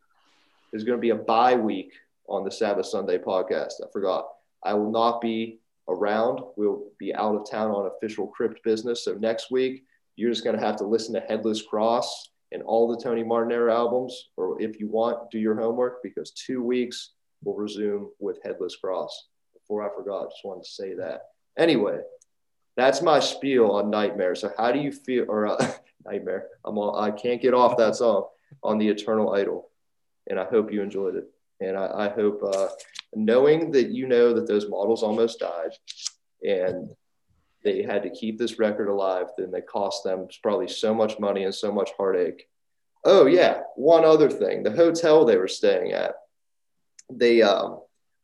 is 0.72 0.85
going 0.85 0.98
to 0.98 1.01
be 1.01 1.11
a 1.11 1.14
bye 1.14 1.55
week 1.55 1.92
on 2.29 2.44
the 2.44 2.51
Sabbath 2.51 2.87
Sunday 2.87 3.18
podcast. 3.18 3.75
I 3.83 3.90
forgot. 3.92 4.29
I 4.64 4.75
will 4.75 4.90
not 4.90 5.20
be 5.20 5.61
around. 5.88 6.40
We'll 6.57 6.85
be 6.98 7.14
out 7.14 7.35
of 7.35 7.51
town 7.51 7.70
on 7.70 7.90
official 7.96 8.27
crypt 8.29 8.62
business. 8.62 9.05
So 9.05 9.14
next 9.14 9.51
week, 9.51 9.85
you're 10.16 10.31
just 10.31 10.44
going 10.44 10.57
to 10.57 10.64
have 10.64 10.77
to 10.77 10.85
listen 10.85 11.14
to 11.14 11.20
Headless 11.20 11.62
Cross 11.62 12.32
and 12.52 12.62
all 12.62 12.88
the 12.88 13.02
Tony 13.02 13.22
Martin 13.22 13.52
era 13.52 13.74
albums, 13.74 14.30
or 14.36 14.60
if 14.60 14.78
you 14.78 14.88
want, 14.88 15.30
do 15.30 15.38
your 15.38 15.58
homework 15.58 16.02
because 16.02 16.32
two 16.32 16.62
weeks 16.62 17.10
we'll 17.42 17.56
resume 17.56 18.10
with 18.18 18.38
Headless 18.44 18.76
Cross. 18.76 19.28
Before 19.54 19.82
I 19.82 19.94
forgot, 19.94 20.30
just 20.30 20.44
wanted 20.44 20.64
to 20.64 20.70
say 20.70 20.94
that. 20.94 21.22
Anyway, 21.58 21.98
that's 22.76 23.02
my 23.02 23.20
spiel 23.20 23.70
on 23.70 23.90
Nightmare. 23.90 24.34
So 24.34 24.52
how 24.56 24.72
do 24.72 24.80
you 24.80 24.92
feel? 24.92 25.26
Or 25.28 25.46
uh, 25.46 25.72
Nightmare? 26.04 26.48
I'm 26.64 26.78
all, 26.78 26.98
I 26.98 27.10
can't 27.10 27.40
get 27.40 27.54
off 27.54 27.76
that 27.78 27.96
song 27.96 28.26
on 28.62 28.78
the 28.78 28.88
Eternal 28.88 29.34
Idol 29.34 29.70
and 30.28 30.38
I 30.38 30.44
hope 30.44 30.72
you 30.72 30.82
enjoyed 30.82 31.16
it. 31.16 31.24
And 31.60 31.76
I, 31.76 32.06
I 32.06 32.08
hope, 32.08 32.42
uh, 32.42 32.68
knowing 33.14 33.70
that 33.72 33.90
you 33.90 34.06
know 34.08 34.32
that 34.34 34.48
those 34.48 34.68
models 34.68 35.02
almost 35.02 35.38
died 35.38 35.70
and 36.42 36.90
they 37.62 37.83
had 37.83 38.03
to 38.03 38.11
keep 38.11 38.38
this 38.38 38.59
record 38.59 38.88
alive, 38.88 39.27
then 39.37 39.51
they 39.51 39.61
cost 39.61 40.05
them 40.05 40.29
probably 40.42 40.68
so 40.68 40.94
much 40.94 41.18
money 41.18 41.44
and 41.44 41.55
so 41.55 41.72
much 41.72 41.90
heartache. 41.96 42.48
Oh 43.05 43.27
yeah, 43.27 43.62
one 43.77 44.05
other 44.05 44.31
thing: 44.31 44.62
the 44.62 44.70
hotel 44.70 45.25
they 45.25 45.37
were 45.37 45.48
staying 45.48 45.92
at, 45.92 46.14
they 47.11 47.42
um, 47.42 47.81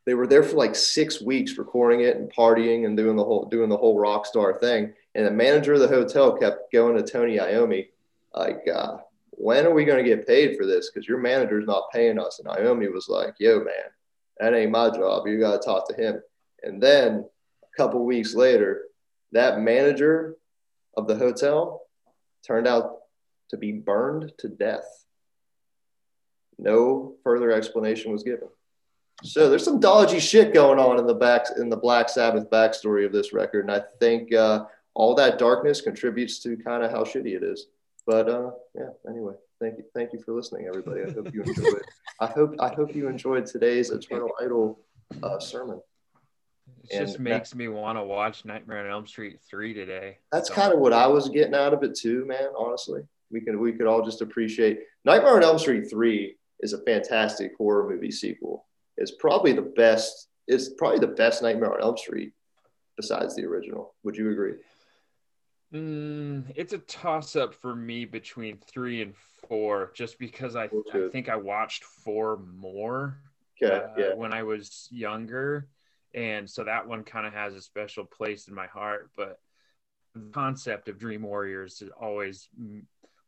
they 0.07 0.15
were 0.15 0.27
there 0.27 0.43
for 0.43 0.57
like 0.57 0.75
six 0.75 1.21
weeks 1.21 1.59
recording 1.59 2.01
it 2.01 2.17
and 2.17 2.33
partying 2.33 2.87
and 2.87 2.97
doing 2.97 3.17
the 3.17 3.25
whole 3.25 3.45
doing 3.45 3.69
the 3.69 3.77
whole 3.77 3.99
rock 3.99 4.25
star 4.25 4.59
thing. 4.59 4.95
And 5.15 5.27
the 5.27 5.31
manager 5.31 5.75
of 5.75 5.81
the 5.81 5.89
hotel 5.89 6.37
kept 6.37 6.73
going 6.73 6.97
to 6.97 7.03
Tony 7.03 7.39
Iommi, 7.39 7.89
like, 8.35 8.63
uh, 8.73 8.99
when 9.33 9.67
are 9.67 9.75
we 9.75 9.85
going 9.85 10.03
to 10.03 10.09
get 10.09 10.27
paid 10.27 10.57
for 10.57 10.65
this? 10.65 10.91
Because 10.91 11.09
your 11.09 11.19
manager's 11.19 11.67
not 11.67 11.91
paying 11.93 12.19
us. 12.19 12.39
And 12.39 12.49
Iommi 12.49 12.93
was 12.93 13.09
like, 13.09 13.35
yo, 13.39 13.59
man, 13.59 13.91
that 14.39 14.55
ain't 14.55 14.71
my 14.71 14.91
job. 14.91 15.27
You 15.27 15.39
got 15.41 15.61
to 15.61 15.67
talk 15.67 15.89
to 15.89 15.95
him. 15.95 16.23
And 16.63 16.83
then 16.83 17.29
a 17.63 17.77
couple 17.77 18.05
weeks 18.05 18.35
later, 18.35 18.85
that 19.33 19.61
manager 19.61 20.37
of 20.97 21.07
the 21.07 21.17
hotel 21.17 21.83
turned 22.47 22.67
out 22.67 22.99
to 23.51 23.57
be 23.57 23.73
burned 23.73 24.33
to 24.39 24.49
death. 24.49 25.05
No 26.59 27.15
further 27.23 27.51
explanation 27.53 28.13
was 28.13 28.23
given. 28.23 28.49
So 29.25 29.49
there's 29.49 29.65
some 29.65 29.81
dodgy 29.81 30.21
shit 30.21 30.55
going 30.55 30.79
on 30.79 30.99
in 30.99 31.07
the 31.07 31.15
back 31.15 31.47
in 31.57 31.69
the 31.69 31.77
Black 31.77 32.09
Sabbath 32.09 32.49
backstory 32.51 33.05
of 33.05 33.13
this 33.13 33.33
record, 33.33 33.65
and 33.65 33.73
I 33.73 33.83
think 33.99 34.33
uh, 34.33 34.67
all 34.95 35.15
that 35.17 35.39
darkness 35.39 35.81
contributes 35.81 36.39
to 36.41 36.57
kind 36.57 36.85
of 36.85 36.91
how 36.91 37.03
shitty 37.03 37.35
it 37.37 37.43
is. 37.43 37.67
But 38.07 38.29
uh, 38.29 38.51
yeah, 38.75 38.91
anyway, 39.09 39.35
thank 39.61 39.79
you, 39.79 39.85
thank 39.93 40.13
you 40.13 40.21
for 40.21 40.35
listening, 40.35 40.67
everybody. 40.67 41.03
I 41.03 41.11
hope 41.11 41.35
you 41.35 41.43
enjoyed. 41.43 41.83
I 42.21 42.27
hope 42.27 42.55
I 42.61 42.69
hope 42.69 42.95
you 42.95 43.09
enjoyed 43.09 43.47
today's 43.47 43.91
Eternal 43.91 44.31
Idol 44.41 44.79
uh, 45.23 45.41
sermon. 45.41 45.81
It 46.85 46.97
and 46.97 47.07
just 47.07 47.19
makes 47.19 47.51
that, 47.51 47.57
me 47.57 47.69
want 47.69 47.99
to 47.99 48.03
watch 48.03 48.45
Nightmare 48.45 48.85
on 48.85 48.91
Elm 48.91 49.07
Street 49.07 49.39
three 49.49 49.75
today. 49.75 50.19
That's 50.33 50.49
so. 50.49 50.55
kind 50.55 50.73
of 50.73 50.79
what 50.79 50.93
I 50.93 51.07
was 51.07 51.29
getting 51.29 51.55
out 51.55 51.75
of 51.75 51.83
it 51.83 51.95
too, 51.95 52.25
man. 52.27 52.49
Honestly, 52.57 53.03
we 53.31 53.41
could 53.41 53.57
we 53.57 53.73
could 53.73 53.87
all 53.87 54.05
just 54.05 54.23
appreciate 54.23 54.81
Nightmare 55.05 55.37
on 55.37 55.43
Elm 55.43 55.59
Street 55.59 55.89
three 55.91 56.37
is 56.61 56.73
a 56.73 56.83
fantastic 56.83 57.53
horror 57.57 57.89
movie 57.89 58.11
sequel. 58.11 58.67
It's 58.97 59.13
probably 59.13 59.53
the 59.53 59.63
best. 59.63 60.29
It's 60.47 60.71
probably 60.71 60.99
the 60.99 61.09
best 61.09 61.43
Nightmare 61.43 61.75
on 61.75 61.83
Elm 61.83 61.97
Street 61.97 62.33
besides 62.97 63.37
the 63.37 63.45
original. 63.45 63.95
Would 64.03 64.17
you 64.17 64.31
agree? 64.31 64.55
Mm, 65.73 66.45
it's 66.57 66.73
a 66.73 66.79
toss 66.79 67.37
up 67.37 67.55
for 67.55 67.75
me 67.75 68.07
between 68.07 68.57
three 68.57 69.03
and 69.03 69.15
four, 69.49 69.93
just 69.95 70.19
because 70.19 70.57
I, 70.57 70.65
I 70.65 71.09
think 71.13 71.29
I 71.29 71.37
watched 71.37 71.85
four 71.85 72.39
more 72.39 73.19
okay, 73.63 73.75
uh, 73.75 73.89
yeah. 73.99 74.15
when 74.15 74.33
I 74.33 74.43
was 74.43 74.89
younger. 74.91 75.69
And 76.15 76.49
so 76.49 76.65
that 76.65 76.87
one 76.89 77.05
kind 77.05 77.27
of 77.27 77.33
has 77.33 77.55
a 77.55 77.61
special 77.61 78.05
place 78.05 78.49
in 78.49 78.55
my 78.55 78.67
heart. 78.67 79.11
But 79.17 79.39
the 80.15 80.31
concept 80.33 80.89
of 80.89 80.99
Dream 80.99 81.23
Warriors 81.23 81.83
is 81.83 81.91
always 82.01 82.49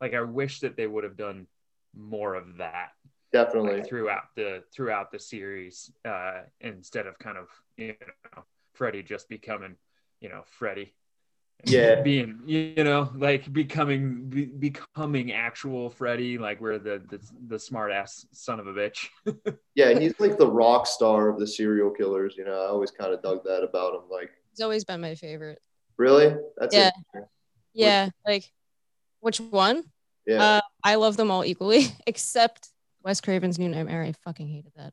like 0.00 0.14
I 0.14 0.22
wish 0.22 0.60
that 0.60 0.76
they 0.76 0.86
would 0.86 1.04
have 1.04 1.16
done 1.16 1.46
more 1.94 2.34
of 2.34 2.56
that. 2.58 2.90
Definitely 3.32 3.78
like, 3.78 3.88
throughout 3.88 4.34
the 4.34 4.64
throughout 4.72 5.12
the 5.12 5.18
series, 5.18 5.92
uh, 6.04 6.42
instead 6.60 7.06
of 7.06 7.18
kind 7.18 7.38
of 7.38 7.48
you 7.76 7.94
know 8.34 8.44
Freddy 8.74 9.02
just 9.02 9.28
becoming 9.28 9.76
you 10.20 10.28
know 10.28 10.42
Freddy 10.46 10.94
yeah 11.64 12.00
being 12.02 12.40
you 12.46 12.84
know 12.84 13.10
like 13.14 13.52
becoming 13.52 14.28
be, 14.28 14.46
becoming 14.46 15.32
actual 15.32 15.90
freddy 15.90 16.38
like 16.38 16.60
we're 16.60 16.78
the 16.78 17.02
the, 17.08 17.20
the 17.48 17.58
smart 17.58 17.92
ass 17.92 18.26
son 18.32 18.60
of 18.60 18.66
a 18.66 18.72
bitch 18.72 19.08
yeah 19.74 19.98
he's 19.98 20.18
like 20.20 20.38
the 20.38 20.46
rock 20.46 20.86
star 20.86 21.28
of 21.28 21.38
the 21.38 21.46
serial 21.46 21.90
killers 21.90 22.34
you 22.36 22.44
know 22.44 22.62
i 22.62 22.66
always 22.66 22.90
kind 22.90 23.12
of 23.12 23.22
dug 23.22 23.42
that 23.44 23.62
about 23.62 23.94
him 23.94 24.02
like 24.10 24.30
he's 24.50 24.60
always 24.60 24.84
been 24.84 25.00
my 25.00 25.14
favorite 25.14 25.60
really 25.96 26.34
that's 26.56 26.74
yeah 26.74 26.90
Yeah, 27.72 28.08
like 28.26 28.50
which 29.20 29.40
one? 29.40 29.84
Yeah. 30.26 30.42
Uh, 30.42 30.60
I 30.82 30.96
love 30.96 31.16
them 31.16 31.30
all 31.30 31.44
equally, 31.44 31.86
except 32.06 32.68
Wes 33.04 33.20
Craven's 33.20 33.58
New 33.58 33.68
Nightmare. 33.68 34.02
I 34.02 34.12
fucking 34.24 34.48
hated 34.48 34.72
that. 34.76 34.92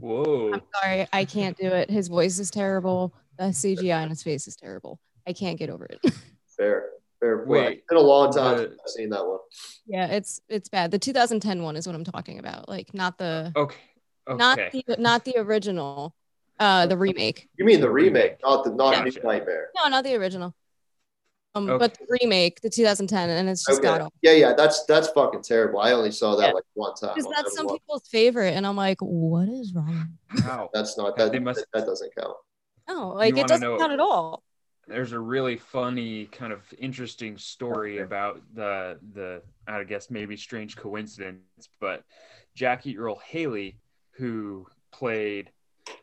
Whoa. 0.00 0.54
I'm 0.54 0.62
sorry, 0.82 1.06
I 1.12 1.24
can't 1.24 1.56
do 1.56 1.66
it. 1.66 1.90
His 1.90 2.08
voice 2.08 2.38
is 2.38 2.50
terrible. 2.50 3.14
The 3.38 3.44
CGI 3.44 4.02
on 4.02 4.10
his 4.10 4.22
face 4.22 4.48
is 4.48 4.56
terrible. 4.56 4.98
I 5.30 5.32
can't 5.32 5.56
get 5.58 5.70
over 5.70 5.84
it. 5.84 6.00
fair. 6.58 6.90
Fair 7.20 7.38
point. 7.38 7.48
Wait, 7.48 7.78
it's 7.78 7.86
been 7.88 7.98
a 7.98 8.00
long 8.00 8.32
time 8.32 8.56
the- 8.56 8.62
since 8.64 8.80
I've 8.84 8.90
seen 8.90 9.10
that 9.10 9.24
one. 9.24 9.38
yeah, 9.86 10.06
it's 10.06 10.40
it's 10.48 10.68
bad. 10.68 10.90
The 10.90 10.98
2010 10.98 11.62
one 11.62 11.76
is 11.76 11.86
what 11.86 11.94
I'm 11.94 12.02
talking 12.04 12.38
about. 12.40 12.68
Like 12.68 12.92
not 12.94 13.16
the 13.18 13.52
Okay. 13.54 13.76
Okay. 14.28 14.36
not 14.38 14.58
the 14.72 14.84
not 14.98 15.24
the 15.24 15.34
original, 15.38 16.14
uh, 16.58 16.86
the 16.86 16.96
remake. 16.96 17.48
You 17.56 17.64
mean 17.64 17.80
the 17.80 17.90
remake, 17.90 18.38
not 18.42 18.64
the 18.64 18.70
not 18.70 18.94
Gotcha. 18.94 19.20
New 19.20 19.22
Nightmare. 19.28 19.68
No, 19.80 19.88
not 19.88 20.02
the 20.04 20.14
original. 20.16 20.54
Um, 21.54 21.68
Okay. 21.68 21.78
but 21.78 21.94
the 21.98 22.06
remake, 22.22 22.60
the 22.62 22.70
2010, 22.70 23.28
and 23.28 23.48
it's 23.48 23.64
just 23.66 23.80
Okay. 23.80 23.88
got 23.88 24.00
off. 24.00 24.12
Yeah, 24.22 24.32
yeah, 24.32 24.52
that's 24.56 24.84
that's 24.86 25.08
fucking 25.08 25.42
terrible. 25.42 25.80
I 25.80 25.92
only 25.92 26.12
saw 26.12 26.36
that 26.36 26.46
Yeah. 26.48 26.52
like 26.52 26.64
one 26.74 26.94
time. 26.94 27.10
Because 27.14 27.26
I'll 27.26 27.32
that's 27.42 27.54
some 27.56 27.66
watch- 27.66 27.80
people's 27.80 28.08
favorite, 28.08 28.54
and 28.56 28.66
I'm 28.66 28.76
like, 28.76 28.98
what 29.00 29.48
is 29.48 29.74
wrong? 29.74 30.16
Wow. 30.44 30.70
That's 30.72 30.96
not 30.96 31.16
that. 31.18 31.32
they 31.32 31.38
must- 31.38 31.58
that, 31.60 31.80
that 31.80 31.86
doesn't 31.86 32.14
count. 32.16 32.36
No, 32.88 33.08
like 33.10 33.36
it 33.36 33.46
doesn't 33.46 33.60
know- 33.68 33.76
count 33.78 33.92
at 33.92 34.00
all. 34.00 34.42
There's 34.90 35.12
a 35.12 35.20
really 35.20 35.56
funny 35.56 36.26
kind 36.26 36.52
of 36.52 36.62
interesting 36.78 37.38
story 37.38 37.98
about 37.98 38.42
the 38.54 38.98
the 39.14 39.42
I 39.68 39.84
guess 39.84 40.10
maybe 40.10 40.36
strange 40.36 40.76
coincidence, 40.76 41.68
but 41.80 42.04
Jackie 42.54 42.98
Earle 42.98 43.20
Haley, 43.24 43.78
who 44.12 44.66
played 44.92 45.52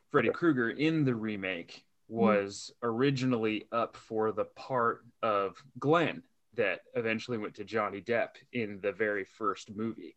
Freddy 0.09 0.29
Krueger 0.29 0.69
in 0.69 1.03
the 1.03 1.15
remake, 1.15 1.83
hmm. 2.09 2.15
was 2.15 2.71
originally 2.81 3.65
up 3.71 3.97
for 3.97 4.31
the 4.31 4.45
part 4.45 5.05
of 5.21 5.55
Glenn 5.79 6.23
that 6.55 6.81
eventually 6.95 7.37
went 7.37 7.55
to 7.55 7.63
Johnny 7.63 8.01
Depp 8.01 8.29
in 8.53 8.79
the 8.81 8.91
very 8.91 9.25
first 9.25 9.75
movie. 9.75 10.15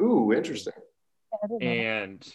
Ooh, 0.00 0.32
interesting. 0.32 0.72
and 1.60 2.26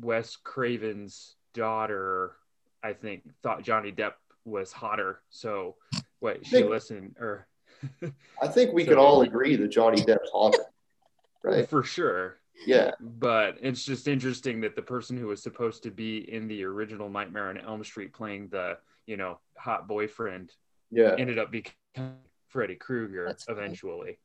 Wes 0.00 0.36
Craven's 0.36 1.36
daughter, 1.52 2.36
I 2.82 2.92
think, 2.94 3.24
thought 3.42 3.62
Johnny 3.62 3.92
Depp 3.92 4.12
was 4.44 4.72
hotter. 4.72 5.20
So, 5.30 5.76
what 6.20 6.44
she 6.44 6.56
Think- 6.56 6.70
listened 6.70 7.16
or 7.18 7.46
I 8.42 8.48
think 8.48 8.72
we 8.72 8.84
So- 8.84 8.90
can 8.90 8.98
all 8.98 9.22
agree 9.22 9.56
that 9.56 9.68
Johnny 9.68 10.02
Depp's 10.02 10.30
hotter, 10.32 10.64
right? 11.42 11.68
for 11.68 11.82
sure. 11.82 12.36
Yeah, 12.66 12.90
But 13.00 13.56
it's 13.62 13.82
just 13.82 14.06
interesting 14.06 14.60
that 14.60 14.76
the 14.76 14.82
person 14.82 15.16
who 15.16 15.28
was 15.28 15.42
supposed 15.42 15.82
to 15.84 15.90
be 15.90 16.30
in 16.30 16.46
the 16.46 16.62
original 16.64 17.08
Nightmare 17.08 17.48
on 17.48 17.56
Elm 17.56 17.82
Street 17.82 18.12
playing 18.12 18.48
the, 18.48 18.76
you 19.06 19.16
know, 19.16 19.38
hot 19.56 19.88
boyfriend 19.88 20.52
yeah. 20.90 21.14
ended 21.18 21.38
up 21.38 21.50
becoming 21.50 22.16
Freddy 22.48 22.74
Krueger 22.74 23.34
eventually. 23.48 24.18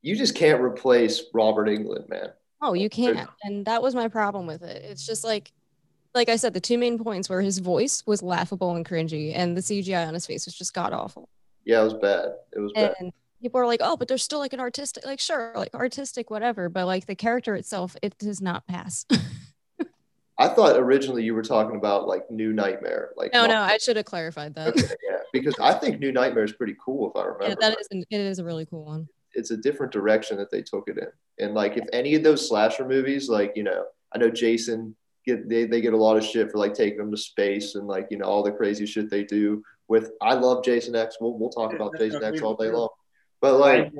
You 0.00 0.16
just 0.16 0.34
can't 0.34 0.62
replace 0.62 1.24
Robert 1.34 1.68
Englund, 1.68 2.08
man. 2.08 2.30
Oh, 2.62 2.72
you 2.72 2.88
can't. 2.88 3.28
And 3.42 3.66
that 3.66 3.82
was 3.82 3.94
my 3.94 4.08
problem 4.08 4.46
with 4.46 4.62
it. 4.62 4.82
It's 4.86 5.04
just 5.04 5.22
like, 5.22 5.52
like 6.16 6.28
I 6.30 6.36
said, 6.36 6.54
the 6.54 6.60
two 6.60 6.78
main 6.78 6.98
points 6.98 7.28
were 7.28 7.42
his 7.42 7.58
voice 7.58 8.02
was 8.06 8.22
laughable 8.22 8.74
and 8.74 8.84
cringy, 8.84 9.32
and 9.36 9.56
the 9.56 9.60
CGI 9.60 10.08
on 10.08 10.14
his 10.14 10.26
face 10.26 10.46
was 10.46 10.56
just 10.56 10.74
god 10.74 10.92
awful. 10.92 11.28
Yeah, 11.64 11.82
it 11.82 11.84
was 11.84 11.94
bad. 11.94 12.30
It 12.52 12.58
was 12.58 12.72
bad. 12.72 12.94
And 12.98 13.12
people 13.40 13.60
are 13.60 13.66
like, 13.66 13.80
oh, 13.82 13.96
but 13.96 14.08
there's 14.08 14.22
still 14.22 14.38
like 14.38 14.52
an 14.52 14.60
artistic, 14.60 15.04
like 15.04 15.20
sure, 15.20 15.52
like 15.54 15.74
artistic, 15.74 16.30
whatever. 16.30 16.68
But 16.68 16.86
like 16.86 17.06
the 17.06 17.14
character 17.14 17.54
itself, 17.54 17.96
it 18.02 18.16
does 18.18 18.40
not 18.40 18.66
pass. 18.66 19.04
I 20.38 20.48
thought 20.48 20.76
originally 20.76 21.22
you 21.22 21.34
were 21.34 21.42
talking 21.42 21.76
about 21.76 22.08
like 22.08 22.30
New 22.30 22.52
Nightmare, 22.52 23.10
like 23.16 23.32
no, 23.32 23.46
no, 23.46 23.60
I 23.60 23.78
should 23.78 23.96
have 23.96 24.06
clarified 24.06 24.54
that. 24.54 24.68
Okay, 24.68 24.82
yeah, 25.08 25.18
because 25.32 25.54
I 25.60 25.74
think 25.74 26.00
New 26.00 26.12
Nightmare 26.12 26.44
is 26.44 26.52
pretty 26.52 26.76
cool 26.82 27.10
if 27.10 27.16
I 27.16 27.24
remember. 27.24 27.48
Yeah, 27.48 27.54
that 27.60 27.68
right. 27.68 27.80
is 27.80 27.88
an, 27.90 28.04
it 28.10 28.20
is 28.20 28.38
a 28.38 28.44
really 28.44 28.66
cool 28.66 28.84
one. 28.84 29.08
it's 29.34 29.50
a 29.50 29.56
different 29.56 29.92
direction 29.92 30.36
that 30.38 30.50
they 30.50 30.62
took 30.62 30.88
it 30.88 30.98
in. 30.98 31.08
And 31.44 31.54
like 31.54 31.76
if 31.76 31.86
any 31.92 32.14
of 32.14 32.22
those 32.22 32.46
slasher 32.48 32.86
movies, 32.86 33.28
like 33.28 33.52
you 33.54 33.62
know, 33.62 33.84
I 34.14 34.18
know 34.18 34.30
Jason 34.30 34.94
get 35.26 35.48
they, 35.48 35.64
they 35.64 35.80
get 35.80 35.92
a 35.92 35.96
lot 35.96 36.16
of 36.16 36.24
shit 36.24 36.50
for 36.50 36.58
like 36.58 36.74
taking 36.74 36.98
them 36.98 37.10
to 37.10 37.16
space 37.16 37.74
and 37.74 37.86
like 37.86 38.06
you 38.10 38.18
know 38.18 38.26
all 38.26 38.42
the 38.42 38.52
crazy 38.52 38.86
shit 38.86 39.10
they 39.10 39.24
do 39.24 39.62
with. 39.88 40.12
I 40.22 40.34
love 40.34 40.64
Jason 40.64 40.94
X. 40.94 41.16
We'll 41.20 41.38
we'll 41.38 41.50
talk 41.50 41.74
about 41.74 41.98
Jason 41.98 42.22
X 42.22 42.40
all 42.42 42.54
day 42.54 42.70
long. 42.70 42.88
But 43.40 43.58
like 43.58 43.92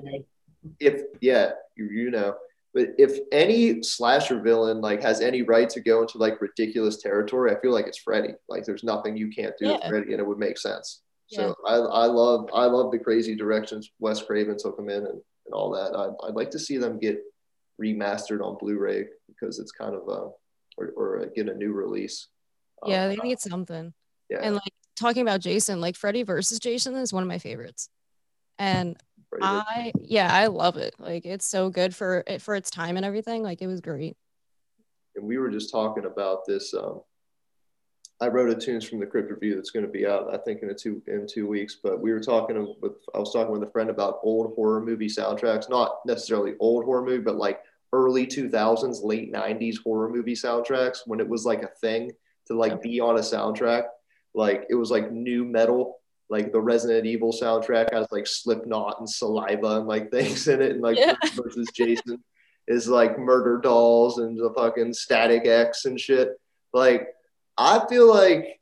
if 0.80 1.02
yeah, 1.20 1.52
you, 1.76 1.86
you 1.86 2.10
know, 2.10 2.36
but 2.74 2.88
if 2.98 3.18
any 3.32 3.82
slasher 3.82 4.40
villain 4.40 4.80
like 4.80 5.02
has 5.02 5.20
any 5.20 5.42
right 5.42 5.68
to 5.70 5.80
go 5.80 6.02
into 6.02 6.18
like 6.18 6.40
ridiculous 6.40 7.02
territory, 7.02 7.54
I 7.54 7.60
feel 7.60 7.72
like 7.72 7.86
it's 7.86 7.98
Freddy. 7.98 8.34
Like 8.48 8.64
there's 8.64 8.84
nothing 8.84 9.16
you 9.16 9.28
can't 9.28 9.54
do 9.58 9.68
with 9.68 9.82
Freddy, 9.88 10.12
and 10.12 10.20
it 10.20 10.26
would 10.26 10.38
make 10.38 10.58
sense. 10.58 11.02
Yeah. 11.30 11.38
So 11.38 11.56
I, 11.66 11.74
I 11.74 12.06
love 12.06 12.48
I 12.54 12.66
love 12.66 12.92
the 12.92 12.98
crazy 12.98 13.34
directions 13.34 13.90
Wes 13.98 14.22
Craven 14.22 14.56
took 14.58 14.76
them 14.76 14.88
in 14.88 14.98
and, 14.98 15.20
and 15.46 15.54
all 15.54 15.70
that. 15.72 15.96
I'd, 15.96 16.28
I'd 16.28 16.36
like 16.36 16.50
to 16.50 16.58
see 16.58 16.76
them 16.76 16.98
get 16.98 17.20
remastered 17.82 18.42
on 18.42 18.56
Blu-ray 18.58 19.06
because 19.28 19.58
it's 19.58 19.72
kind 19.72 19.94
of 19.94 20.08
uh 20.08 20.28
or, 20.76 20.88
or 20.96 21.26
get 21.34 21.48
a 21.48 21.54
new 21.54 21.72
release. 21.72 22.28
Um, 22.82 22.90
Yeah, 22.90 23.08
they 23.08 23.16
need 23.16 23.40
something. 23.40 23.92
yeah. 24.28 24.40
And 24.42 24.54
like 24.54 24.72
talking 24.96 25.22
about 25.22 25.40
Jason, 25.40 25.80
like 25.80 25.96
Freddy 25.96 26.22
versus 26.22 26.58
Jason 26.58 26.94
is 26.96 27.12
one 27.12 27.22
of 27.22 27.28
my 27.28 27.38
favorites. 27.38 27.88
And. 28.58 28.96
I 29.42 29.92
yeah, 30.00 30.32
I 30.32 30.46
love 30.46 30.76
it. 30.78 30.94
Like 30.98 31.26
it's 31.26 31.44
so 31.44 31.68
good 31.68 31.94
for 31.94 32.22
it 32.26 32.40
for 32.40 32.54
its 32.54 32.70
time 32.70 32.96
and 32.96 33.04
everything. 33.04 33.42
Like 33.42 33.60
it 33.60 33.66
was 33.66 33.82
great. 33.82 34.16
and 35.14 35.26
we 35.26 35.36
were 35.36 35.50
just 35.50 35.70
talking 35.70 36.06
about 36.06 36.46
this. 36.46 36.72
Um, 36.72 37.02
I 38.20 38.28
wrote 38.28 38.48
a 38.48 38.54
tunes 38.54 38.88
from 38.88 38.98
the 38.98 39.04
Crypt 39.06 39.30
Review 39.30 39.56
that's 39.56 39.70
going 39.70 39.84
to 39.84 39.90
be 39.90 40.06
out, 40.06 40.32
I 40.32 40.38
think, 40.38 40.62
in 40.62 40.70
a 40.70 40.74
two 40.74 41.02
in 41.06 41.26
two 41.28 41.46
weeks. 41.46 41.76
But 41.82 42.00
we 42.00 42.12
were 42.12 42.20
talking 42.20 42.76
with 42.80 42.92
I 43.14 43.18
was 43.18 43.30
talking 43.32 43.52
with 43.52 43.62
a 43.62 43.70
friend 43.72 43.90
about 43.90 44.20
old 44.22 44.54
horror 44.54 44.80
movie 44.80 45.08
soundtracks, 45.08 45.68
not 45.68 45.98
necessarily 46.06 46.54
old 46.58 46.84
horror 46.84 47.04
movie, 47.04 47.22
but 47.22 47.36
like 47.36 47.60
early 47.92 48.26
two 48.26 48.48
thousands, 48.48 49.02
late 49.02 49.30
nineties 49.30 49.78
horror 49.82 50.08
movie 50.10 50.34
soundtracks 50.34 50.98
when 51.06 51.20
it 51.20 51.28
was 51.28 51.44
like 51.44 51.62
a 51.62 51.70
thing 51.80 52.10
to 52.46 52.54
like 52.54 52.82
be 52.82 53.00
on 53.00 53.16
a 53.16 53.20
soundtrack. 53.20 53.84
Like 54.34 54.66
it 54.68 54.74
was 54.74 54.90
like 54.90 55.10
new 55.10 55.44
metal, 55.44 55.98
like 56.28 56.52
the 56.52 56.60
Resident 56.60 57.06
Evil 57.06 57.32
soundtrack 57.32 57.92
has 57.92 58.06
like 58.10 58.26
Slipknot 58.26 58.96
and 58.98 59.08
Saliva 59.08 59.78
and 59.78 59.86
like 59.86 60.10
things 60.12 60.48
in 60.48 60.60
it, 60.60 60.72
and 60.72 60.80
like 60.82 60.98
Yeah. 60.98 61.14
versus 61.34 61.68
Jason 61.74 62.22
is 62.68 62.88
like 62.88 63.16
Murderdolls 63.16 64.18
and 64.18 64.38
the 64.38 64.52
fucking 64.56 64.92
Static 64.92 65.46
X 65.46 65.84
and 65.84 65.98
shit. 66.00 66.30
Like 66.72 67.08
I 67.56 67.86
feel 67.88 68.12
like 68.12 68.60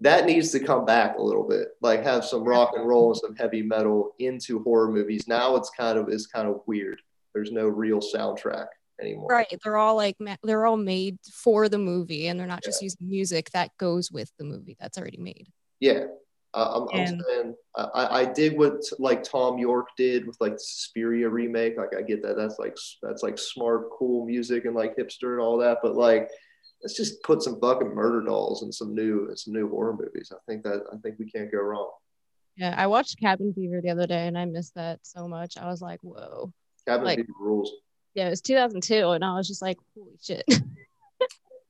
that 0.00 0.26
needs 0.26 0.50
to 0.50 0.58
come 0.60 0.84
back 0.84 1.16
a 1.18 1.22
little 1.22 1.46
bit. 1.46 1.68
Like 1.80 2.02
have 2.04 2.24
some 2.24 2.42
rock 2.44 2.72
and 2.74 2.88
roll 2.88 3.10
and 3.12 3.16
some 3.16 3.36
heavy 3.36 3.62
metal 3.62 4.14
into 4.18 4.60
horror 4.62 4.90
movies. 4.90 5.28
Now 5.28 5.56
it's 5.56 5.70
kind 5.70 5.98
of 5.98 6.08
it's 6.08 6.26
kind 6.26 6.48
of 6.48 6.62
weird. 6.66 7.00
There's 7.34 7.52
no 7.52 7.66
real 7.66 8.00
soundtrack 8.00 8.66
anymore. 9.00 9.28
Right. 9.30 9.58
They're 9.62 9.76
all 9.76 9.96
like 9.96 10.16
they're 10.42 10.66
all 10.66 10.76
made 10.76 11.18
for 11.32 11.68
the 11.68 11.78
movie 11.78 12.28
and 12.28 12.38
they're 12.38 12.46
not 12.46 12.62
just 12.62 12.82
using 12.82 13.08
music 13.08 13.50
that 13.50 13.70
goes 13.78 14.10
with 14.10 14.30
the 14.38 14.44
movie 14.44 14.76
that's 14.78 14.98
already 14.98 15.18
made. 15.18 15.48
Yeah. 15.80 16.04
Uh, 16.54 16.86
I'm, 16.92 17.00
I'm 17.00 17.06
saying 17.06 17.54
I, 17.76 17.82
I 17.82 18.20
I 18.20 18.24
did 18.26 18.58
what 18.58 18.74
like 18.98 19.24
Thom 19.24 19.58
Yorke 19.58 19.88
did 19.96 20.26
with 20.26 20.36
like 20.38 20.52
the 20.52 20.58
Suspiria 20.58 21.28
remake. 21.28 21.78
Like 21.78 21.96
I 21.96 22.02
get 22.02 22.22
that 22.22 22.36
that's 22.36 22.58
like 22.58 22.76
that's 23.02 23.22
like 23.22 23.38
smart, 23.38 23.88
cool 23.90 24.26
music 24.26 24.66
and 24.66 24.76
like 24.76 24.94
hipster 24.96 25.32
and 25.32 25.40
all 25.40 25.56
that. 25.58 25.78
But 25.82 25.96
like, 25.96 26.28
let's 26.82 26.94
just 26.94 27.22
put 27.22 27.42
some 27.42 27.58
fucking 27.58 27.94
murder 27.94 28.22
dolls 28.22 28.62
and 28.62 28.74
some 28.74 28.94
new 28.94 29.28
and 29.28 29.38
some 29.38 29.54
new 29.54 29.68
horror 29.70 29.96
movies. 29.98 30.30
I 30.30 30.38
think 30.46 30.62
that 30.64 30.82
I 30.92 30.96
think 30.98 31.18
we 31.18 31.30
can't 31.30 31.50
go 31.50 31.58
wrong. 31.58 31.90
Yeah, 32.56 32.74
I 32.76 32.86
watched 32.86 33.18
Cabin 33.18 33.54
Fever 33.54 33.80
the 33.80 33.88
other 33.90 34.06
day 34.06 34.26
and 34.26 34.36
I 34.36 34.44
missed 34.44 34.74
that 34.74 35.00
so 35.02 35.26
much. 35.26 35.56
I 35.56 35.66
was 35.68 35.80
like, 35.80 36.00
whoa. 36.02 36.52
Cabin 36.86 37.04
Like- 37.06 37.18
Fever 37.18 37.32
rules. 37.40 37.70
Yeah, 38.14 38.26
it 38.26 38.30
was 38.30 38.42
2002 38.42 39.10
and 39.10 39.24
I 39.24 39.34
was 39.36 39.48
just 39.48 39.62
like, 39.62 39.78
holy 39.96 40.18
shit. 40.22 40.44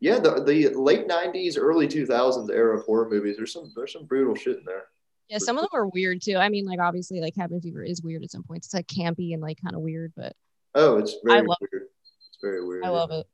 Yeah, 0.01 0.19
the, 0.19 0.43
the 0.43 0.71
late 0.71 1.07
'90s, 1.07 1.57
early 1.57 1.87
2000s 1.87 2.51
era 2.51 2.77
of 2.77 2.85
horror 2.85 3.09
movies. 3.09 3.37
There's 3.37 3.53
some 3.53 3.73
there's 3.77 3.93
some 3.93 4.05
brutal 4.05 4.35
shit 4.35 4.59
in 4.59 4.65
there. 4.65 4.83
yeah, 5.29 5.39
some 5.39 5.57
of 5.57 5.63
them 5.63 5.71
are 5.75 5.87
weird 5.87 6.21
too. 6.21 6.39
I 6.39 6.49
mean, 6.49 6.65
like 6.67 6.81
obviously 6.81 7.21
like 7.21 7.37
Cabin 7.37 7.61
Fever 7.61 7.85
is 7.85 8.03
weird 8.03 8.25
at 8.25 8.33
some 8.33 8.43
points. 8.43 8.67
It's 8.67 8.75
like 8.75 8.89
campy 8.89 9.33
and 9.33 9.41
like 9.41 9.63
kind 9.63 9.77
of 9.77 9.81
weird, 9.81 10.13
but 10.17 10.35
Oh, 10.75 10.97
it's 10.99 11.15
very 11.23 11.43
love- 11.47 11.57
weird. 11.61 11.85
It's 11.85 12.39
very 12.43 12.67
weird. 12.67 12.85
I 12.85 12.89
love 12.89 13.13
it. 13.13 13.29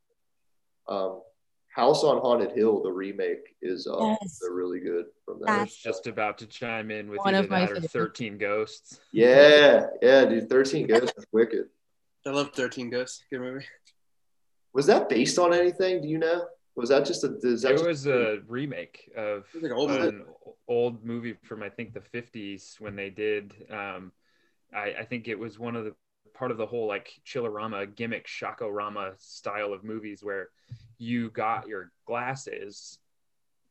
Um, 0.87 1.23
House 1.79 2.03
on 2.03 2.19
Haunted 2.19 2.53
Hill, 2.57 2.83
the 2.83 2.91
remake 2.91 3.55
is 3.63 3.87
uh, 3.87 4.17
Yes. 4.21 4.41
they're 4.41 4.51
really 4.53 4.81
good 4.81 5.07
from 5.25 5.41
I 5.47 5.53
that. 5.59 5.61
was 5.67 5.77
just 5.77 6.09
about 6.09 6.37
to 6.39 6.47
chime 6.47 6.91
in 6.91 7.09
with 7.09 7.19
One 7.21 7.37
either 7.37 7.45
of 7.45 7.51
my 7.51 7.61
that 7.67 7.71
or 7.73 7.81
13 7.81 8.37
Ghosts. 8.37 8.99
Yeah, 9.13 9.87
yeah, 10.03 10.25
dude. 10.25 10.51
Thirteen 10.51 10.87
Ghosts 10.93 11.13
is 11.17 11.25
wicked. 11.31 11.67
I 12.27 12.31
love 12.31 12.51
13 12.53 12.91
Ghosts. 12.91 13.23
Good 13.31 13.41
movie. 13.41 13.65
Was 14.75 14.87
that 14.87 15.09
based 15.09 15.39
on 15.39 15.55
anything? 15.55 16.03
Do 16.03 16.09
you 16.09 16.19
know? 16.19 16.47
Was 16.75 16.89
that 16.91 17.07
just 17.07 17.23
a? 17.25 17.37
Is 17.43 17.63
that 17.63 17.71
It 17.71 17.75
just 17.75 17.87
was 17.87 18.07
a 18.07 18.39
remake 18.49 19.11
of 19.17 19.45
It 19.55 19.55
was 19.55 19.63
like 19.63 19.73
an 19.73 19.79
old 19.79 19.91
movie. 19.91 20.09
an 20.09 20.25
old 20.67 21.05
movie 21.05 21.37
from 21.45 21.63
I 21.63 21.69
think 21.69 21.95
the 21.95 22.01
50s 22.01 22.81
when 22.81 22.97
they 22.97 23.11
did. 23.11 23.55
Um, 23.71 24.11
I, 24.75 24.95
I 25.01 25.05
think 25.05 25.29
it 25.29 25.39
was 25.39 25.59
one 25.59 25.77
of 25.77 25.85
the 25.85 25.95
part 26.39 26.51
of 26.51 26.57
the 26.57 26.67
whole 26.67 26.87
like 26.87 27.11
Chillerama 27.27 27.95
gimmick, 27.97 28.27
Shakorama 28.27 29.15
style 29.19 29.73
of 29.73 29.83
movies 29.83 30.23
where 30.23 30.51
you 30.99 31.31
got 31.31 31.67
your 31.67 31.91
glasses 32.07 32.99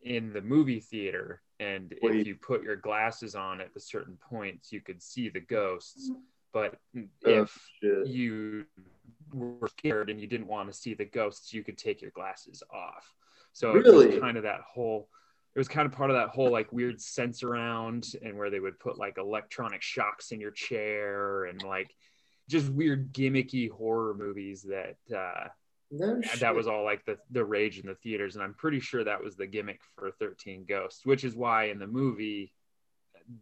in 0.02 0.34
the 0.34 0.42
movie 0.42 0.80
theater 0.80 1.42
and 1.60 1.94
Wait. 2.02 2.16
if 2.16 2.28
you 2.28 2.36
put 2.36 2.64
your 2.64 2.76
glasses 2.76 3.36
on 3.36 3.62
at 3.62 3.74
the 3.74 3.80
certain 3.80 4.18
points, 4.30 4.72
you 4.72 4.82
could 4.82 5.02
see 5.02 5.30
the 5.30 5.40
ghosts. 5.40 6.10
Mm-hmm. 6.10 6.20
But 6.54 6.76
Oh, 6.96 7.04
if 7.24 7.58
shit. 7.82 8.08
you 8.08 8.66
were 9.34 9.68
scared 9.68 10.10
and 10.10 10.20
you 10.20 10.28
didn't 10.28 10.48
want 10.48 10.72
to 10.72 10.78
see 10.78 10.94
the 10.94 11.06
ghosts, 11.06 11.54
you 11.54 11.64
could 11.64 11.78
take 11.78 12.02
your 12.02 12.12
glasses 12.12 12.64
off. 12.72 13.14
So 13.54 13.76
it 13.76 13.86
was 13.86 14.20
kind 14.20 14.38
of 14.38 14.44
that 14.44 14.62
whole. 14.62 15.10
It 15.56 15.60
was 15.60 15.68
kind 15.68 15.88
of 15.88 15.92
part 15.92 16.12
of 16.12 16.16
that 16.16 16.30
whole 16.30 16.52
like 16.52 16.72
weird 16.72 17.02
sense 17.02 17.44
around, 17.44 18.14
and 18.24 18.38
where 18.38 18.50
they 18.50 18.60
would 18.60 18.80
put 18.80 18.98
like 18.98 19.18
electronic 19.18 19.82
shocks 19.82 20.32
in 20.32 20.40
your 20.40 20.52
chair 20.52 21.46
and 21.46 21.62
like 21.64 21.96
just 22.50 22.70
weird 22.70 23.14
gimmicky 23.14 23.70
horror 23.70 24.14
movies 24.14 24.64
that 24.64 24.98
uh, 25.16 25.48
no 25.92 26.22
that 26.40 26.56
was 26.56 26.68
all 26.68 26.84
like 26.84 27.06
the 27.06 27.18
the 27.32 27.44
rage 27.44 27.80
in 27.80 27.88
the 27.88 27.96
theaters, 27.96 28.36
and 28.36 28.44
I'm 28.44 28.54
pretty 28.54 28.80
sure 28.80 29.04
that 29.04 29.24
was 29.24 29.36
the 29.36 29.48
gimmick 29.48 29.82
for 29.96 30.12
Thirteen 30.12 30.66
Ghosts, 30.68 31.06
which 31.06 31.24
is 31.24 31.36
why 31.36 31.66
in 31.66 31.80
the 31.80 31.88
movie 31.88 32.54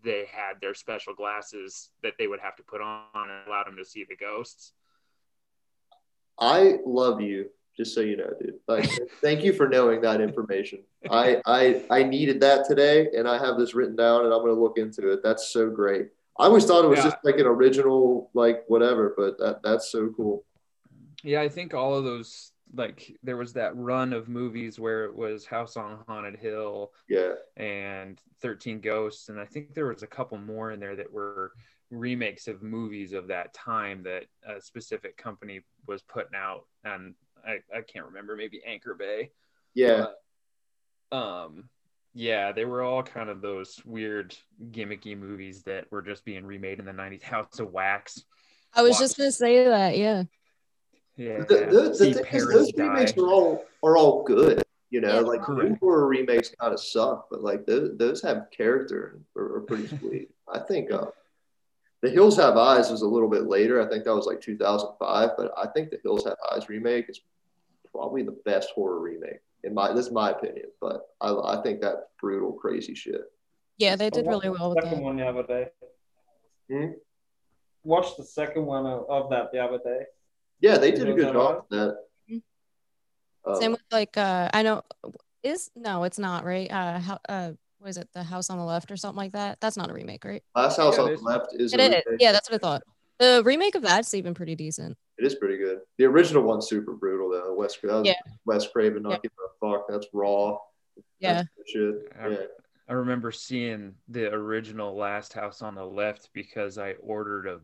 they 0.03 0.25
had 0.31 0.59
their 0.61 0.73
special 0.73 1.13
glasses 1.13 1.89
that 2.03 2.13
they 2.17 2.27
would 2.27 2.39
have 2.39 2.55
to 2.55 2.63
put 2.63 2.81
on 2.81 3.03
and 3.15 3.47
allow 3.47 3.63
them 3.63 3.77
to 3.77 3.85
see 3.85 4.03
the 4.03 4.15
ghosts. 4.15 4.73
I 6.39 6.77
love 6.85 7.21
you, 7.21 7.49
just 7.77 7.93
so 7.93 8.01
you 8.01 8.17
know, 8.17 8.31
dude. 8.39 8.55
Like, 8.67 8.89
thank 9.21 9.43
you 9.43 9.53
for 9.53 9.67
knowing 9.67 10.01
that 10.01 10.21
information. 10.21 10.79
I, 11.09 11.41
I 11.45 11.83
I 11.89 12.03
needed 12.03 12.41
that 12.41 12.67
today, 12.67 13.09
and 13.15 13.27
I 13.27 13.37
have 13.37 13.57
this 13.57 13.73
written 13.73 13.95
down, 13.95 14.25
and 14.25 14.33
I'm 14.33 14.41
gonna 14.41 14.53
look 14.53 14.77
into 14.77 15.11
it. 15.11 15.21
That's 15.23 15.49
so 15.49 15.69
great. 15.69 16.09
I 16.38 16.45
always 16.45 16.65
thought 16.65 16.84
it 16.86 16.89
was 16.89 17.00
Yeah. 17.00 17.06
just 17.06 17.17
like 17.24 17.38
an 17.39 17.45
original, 17.45 18.30
like 18.34 18.63
whatever, 18.67 19.13
but 19.17 19.38
that 19.39 19.62
that's 19.63 19.89
so 19.89 20.10
cool. 20.15 20.45
Yeah, 21.24 21.41
I 21.41 21.50
think 21.50 21.74
all 21.74 21.95
of 21.95 22.04
those 22.04 22.52
like 22.74 23.15
there 23.24 23.38
was 23.38 23.54
that 23.54 23.76
run 23.78 24.12
of 24.12 24.28
movies 24.28 24.80
where 24.80 25.06
it 25.06 25.15
was 25.15 25.45
House 25.45 25.78
on 25.78 26.04
Haunted 26.08 26.36
Hill 26.36 26.91
Yeah, 27.08 27.34
and 27.56 28.19
13 28.41 28.82
Ghosts 28.82 29.30
and 29.30 29.39
I 29.39 29.45
think 29.45 29.74
there 29.74 29.86
was 29.88 30.04
a 30.04 30.08
couple 30.08 30.38
more 30.39 30.71
in 30.71 30.80
there 30.80 30.95
that 30.95 31.12
were 31.13 31.54
remakes 31.91 32.48
of 32.48 32.63
movies 32.63 33.13
of 33.13 33.28
that 33.28 33.54
time 33.54 34.04
that 34.04 34.26
a 34.45 34.60
specific 34.60 35.15
company 35.15 35.62
was 35.88 36.02
putting 36.02 36.36
out 36.36 36.65
and 36.84 37.13
I, 37.48 37.60
I 37.74 37.82
can't 37.82 38.08
remember 38.08 38.36
maybe 38.36 38.62
Anchor 38.65 38.95
Bay. 38.95 39.30
yeah. 39.76 40.08
But, 41.12 41.17
um 41.17 41.69
yeah, 42.17 42.54
they 42.54 42.63
were 42.65 42.82
all 42.82 43.04
kind 43.04 43.30
of 43.30 43.41
those 43.41 43.80
weird 43.86 44.34
gimmicky 44.71 45.17
movies 45.19 45.63
that 45.63 45.91
were 45.91 46.01
just 46.01 46.23
being 46.23 46.45
remade 46.45 46.80
in 46.80 46.86
the 46.86 46.93
90s. 46.93 47.21
House 47.21 47.60
of 47.60 47.71
Wax. 47.73 48.23
I 48.73 48.82
was 48.82 48.91
Watch. 48.93 48.99
just 49.01 49.17
gonna 49.17 49.32
say 49.32 49.65
that. 49.65 49.97
Yeah. 49.97 50.23
Yeah. 51.17 51.39
The, 51.39 51.45
the, 51.69 51.89
the 51.89 51.93
thing 51.95 52.10
is, 52.12 52.21
Parents 52.21 52.54
those 52.54 52.71
Die. 52.71 52.84
remakes 52.84 53.17
are 53.17 53.28
all 53.28 53.65
are 53.84 53.97
all 53.97 54.23
good. 54.23 54.63
You 54.91 55.01
know, 55.01 55.15
Yeah. 55.15 55.19
like 55.21 55.41
Correct. 55.41 55.78
horror 55.80 56.08
remakes 56.08 56.51
kind 56.60 56.73
of 56.73 56.80
suck, 56.80 57.28
but 57.30 57.41
like 57.43 57.65
those 57.65 57.97
those 57.97 58.21
have 58.21 58.47
character 58.51 59.15
and 59.15 59.25
are, 59.36 59.58
are 59.58 59.62
pretty 59.62 59.88
sweet. 59.99 60.30
I 60.51 60.60
think 60.60 60.91
uh, 60.91 61.08
the 62.01 62.10
Hills 62.10 62.38
Have 62.38 62.56
Eyes 62.56 62.91
was 62.91 63.01
a 63.01 63.08
little 63.08 63.30
bit 63.30 63.47
later. 63.47 63.82
I 63.82 63.89
think 63.89 64.04
that 64.06 64.15
was 64.15 64.25
like 64.25 64.39
2005, 64.41 65.32
but 65.38 65.51
I 65.58 65.67
think 65.67 65.89
the 65.89 65.99
Hills 66.04 66.23
Have 66.25 66.38
Eyes 66.54 66.69
remake 66.69 67.10
is 67.10 67.19
probably 67.91 68.23
the 68.23 68.38
best 68.45 68.69
horror 68.75 68.99
remake 68.99 69.39
in 69.65 69.73
my 69.73 69.91
this 69.93 70.08
is 70.08 70.12
my 70.12 70.32
opinion. 70.32 70.67
But 70.80 71.01
I 71.19 71.30
I 71.32 71.62
think 71.63 71.82
that's 71.82 71.97
brutal, 72.21 72.54
crazy 72.54 72.95
shit. 72.95 73.21
Yeah, 73.78 73.95
they 73.95 74.10
did 74.10 74.25
really 74.28 74.49
well 74.49 74.69
the 74.69 74.75
with 74.75 74.84
second 74.84 74.99
that. 74.99 75.04
one 75.04 75.17
the 75.17 75.28
other 75.28 75.43
day. 75.43 75.67
Hmm? 76.71 76.91
Watched 77.84 78.17
the 78.17 78.23
second 78.23 78.65
one 78.65 78.86
of, 78.86 79.06
of 79.10 79.30
that 79.32 79.51
the 79.51 79.60
other 79.60 79.80
day. 79.80 80.06
Yeah, 80.62 80.78
they 80.78 80.91
did 80.91 81.10
a 81.10 81.13
good 81.13 81.34
job 81.34 81.65
with 81.69 81.80
that. 81.80 81.97
Mhm. 82.30 82.41
Um, 83.45 83.62
Same 83.62 83.71
with 83.71 83.82
like 83.91 84.17
uh 84.17 84.49
I 84.54 84.63
know 84.63 84.84
is 85.43 85.69
no, 85.75 86.04
it's 86.04 86.19
not 86.19 86.45
right. 86.45 86.71
Uh 86.71 86.99
how 86.99 87.19
uh 87.28 87.51
what 87.80 87.89
is 87.89 87.97
it, 87.97 88.10
the 88.13 88.23
house 88.23 88.49
on 88.49 88.58
the 88.58 88.63
left 88.63 88.89
or 88.89 88.97
something 88.97 89.17
like 89.17 89.34
that? 89.34 89.60
That's 89.60 89.78
not 89.78 89.91
a 89.91 89.93
remake, 89.93 90.23
right? 90.25 90.41
Last 90.56 90.78
House 90.78 90.95
Yeah, 90.97 91.04
on 91.04 91.13
the. 91.13 91.21
Left 91.21 91.47
is 91.51 91.73
It 91.73 91.80
a 91.80 91.97
is. 91.99 92.04
Yeah, 92.19 92.32
that's 92.32 92.49
what 92.49 92.63
I 92.63 92.65
thought. 92.65 92.84
The 93.19 93.43
remake 93.45 93.75
of 93.75 93.82
that's 93.84 94.13
even 94.13 94.34
pretty 94.34 94.56
decent. 94.56 94.97
It 95.17 95.25
is 95.25 95.36
pretty 95.36 95.58
good. 95.58 95.80
The 95.97 96.06
original 96.06 96.43
one's 96.43 96.67
super 96.67 96.93
brutal 96.93 97.30
though. 97.32 97.54
Wes, 97.54 97.78
that 97.78 97.91
was 97.91 98.06
Yeah. 98.08 98.19
Wes 98.45 98.67
Craven 98.67 99.04
not 99.04 99.12
Yeah. 99.12 99.17
giving 99.23 99.38
a 99.45 99.60
fuck. 99.60 99.88
That's 99.88 100.08
raw. 100.13 100.58
Yeah. 101.19 101.43
That's 101.58 101.71
shit. 101.71 102.08
Yeah. 102.15 102.28
Yeah. 102.30 102.38
I 102.88 102.93
remember 102.93 103.32
seeing 103.32 103.95
the 104.10 104.32
original 104.32 104.95
Last 104.95 105.34
House 105.34 105.62
on 105.62 105.73
the 105.75 105.86
Left 105.86 106.30
because 106.34 106.78
I 106.78 106.93
ordered 106.93 107.47
a 107.47 107.62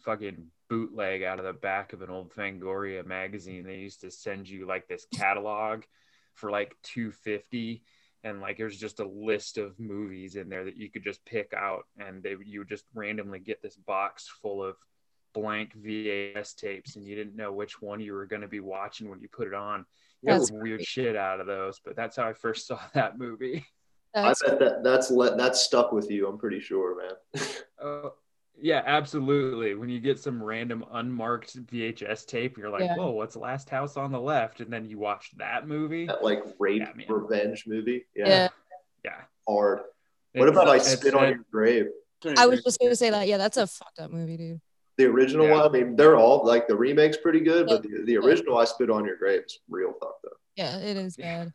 fucking 0.00 0.50
bootleg 0.68 1.22
out 1.22 1.38
of 1.38 1.44
the 1.44 1.52
back 1.52 1.92
of 1.92 2.02
an 2.02 2.10
old 2.10 2.32
Fangoria 2.32 3.04
magazine. 3.06 3.64
They 3.64 3.76
used 3.76 4.00
to 4.00 4.10
send 4.10 4.48
you 4.48 4.66
like 4.66 4.88
this 4.88 5.06
catalog 5.14 5.84
for 6.32 6.50
like 6.50 6.74
250 6.82 7.84
and 8.24 8.40
like 8.40 8.56
there's 8.56 8.78
just 8.78 8.98
a 8.98 9.06
list 9.06 9.58
of 9.58 9.78
movies 9.78 10.34
in 10.34 10.48
there 10.48 10.64
that 10.64 10.76
you 10.76 10.90
could 10.90 11.04
just 11.04 11.24
pick 11.24 11.52
out 11.54 11.84
and 11.98 12.22
they 12.22 12.34
you 12.44 12.60
would 12.60 12.68
just 12.68 12.86
randomly 12.94 13.38
get 13.38 13.62
this 13.62 13.76
box 13.76 14.26
full 14.42 14.64
of 14.64 14.76
blank 15.34 15.72
VHS 15.76 16.54
tapes 16.56 16.96
and 16.96 17.06
you 17.06 17.14
didn't 17.14 17.36
know 17.36 17.52
which 17.52 17.82
one 17.82 18.00
you 18.00 18.14
were 18.14 18.26
going 18.26 18.42
to 18.42 18.48
be 18.48 18.60
watching 18.60 19.10
when 19.10 19.20
you 19.20 19.28
put 19.28 19.46
it 19.48 19.54
on. 19.54 19.84
You 20.22 20.28
got 20.28 20.38
That's 20.38 20.48
some 20.48 20.60
weird 20.60 20.82
shit 20.84 21.16
out 21.16 21.40
of 21.40 21.46
those, 21.46 21.80
but 21.84 21.96
that's 21.96 22.16
how 22.16 22.26
I 22.28 22.32
first 22.32 22.66
saw 22.66 22.78
that 22.94 23.18
movie. 23.18 23.66
That's 24.14 24.42
I 24.44 24.50
bet 24.50 24.58
that 24.60 24.84
that's 24.84 25.10
let 25.10 25.36
that's 25.36 25.60
stuck 25.60 25.90
with 25.92 26.08
you. 26.10 26.28
I'm 26.28 26.38
pretty 26.38 26.60
sure, 26.60 26.96
man. 26.96 27.42
Oh, 27.82 28.14
yeah, 28.58 28.82
absolutely. 28.86 29.74
When 29.74 29.88
you 29.90 29.98
get 30.00 30.18
some 30.18 30.40
random 30.42 30.84
unmarked 30.92 31.66
VHS 31.66 32.24
tape, 32.24 32.56
you're 32.56 32.70
like, 32.70 32.82
Yeah. 32.82 32.94
"Whoa, 32.96 33.10
what's 33.10 33.34
Last 33.36 33.68
House 33.68 33.96
on 33.98 34.12
the 34.12 34.20
Left?" 34.20 34.60
And 34.60 34.72
then 34.72 34.86
you 34.86 34.96
watch 34.98 35.32
that 35.36 35.66
movie. 35.68 36.06
that 36.06 36.22
like 36.24 36.44
rape 36.58 36.80
Yeah, 36.80 37.04
revenge 37.12 37.64
movie. 37.66 38.06
Yeah. 38.16 38.28
yeah. 38.28 38.48
Yeah. 39.04 39.20
Hard. 39.46 39.80
What 40.34 40.48
It's- 40.48 40.50
about 40.62 40.68
I 40.68 40.78
spit 40.78 41.14
on 41.14 41.28
your 41.28 41.44
grave? 41.50 41.86
I 42.38 42.46
was 42.46 42.62
just 42.62 42.78
gonna 42.80 42.96
say 42.96 43.10
that. 43.10 43.26
Yeah, 43.28 43.36
that's 43.36 43.56
a 43.58 43.66
fucked 43.66 43.98
up 43.98 44.10
movie, 44.12 44.36
dude. 44.38 44.60
The 44.96 45.06
original 45.06 45.46
Yeah. 45.46 45.52
one. 45.54 45.62
I 45.62 45.68
mean, 45.68 45.96
they're 45.96 46.16
all 46.16 46.44
like 46.46 46.68
the 46.68 46.76
remake's 46.76 47.16
pretty 47.16 47.40
good, 47.40 47.66
but 47.66 47.82
the, 47.82 48.02
the 48.04 48.16
original 48.16 48.58
I 48.58 48.64
spit 48.64 48.90
on 48.90 49.04
your 49.04 49.16
grave 49.16 49.42
is 49.46 49.58
real 49.68 49.92
fucked 49.92 50.24
up. 50.26 50.32
Yeah, 50.56 50.78
it 50.78 50.96
is 50.96 51.16
Yeah. 51.18 51.44
bad. 51.44 51.52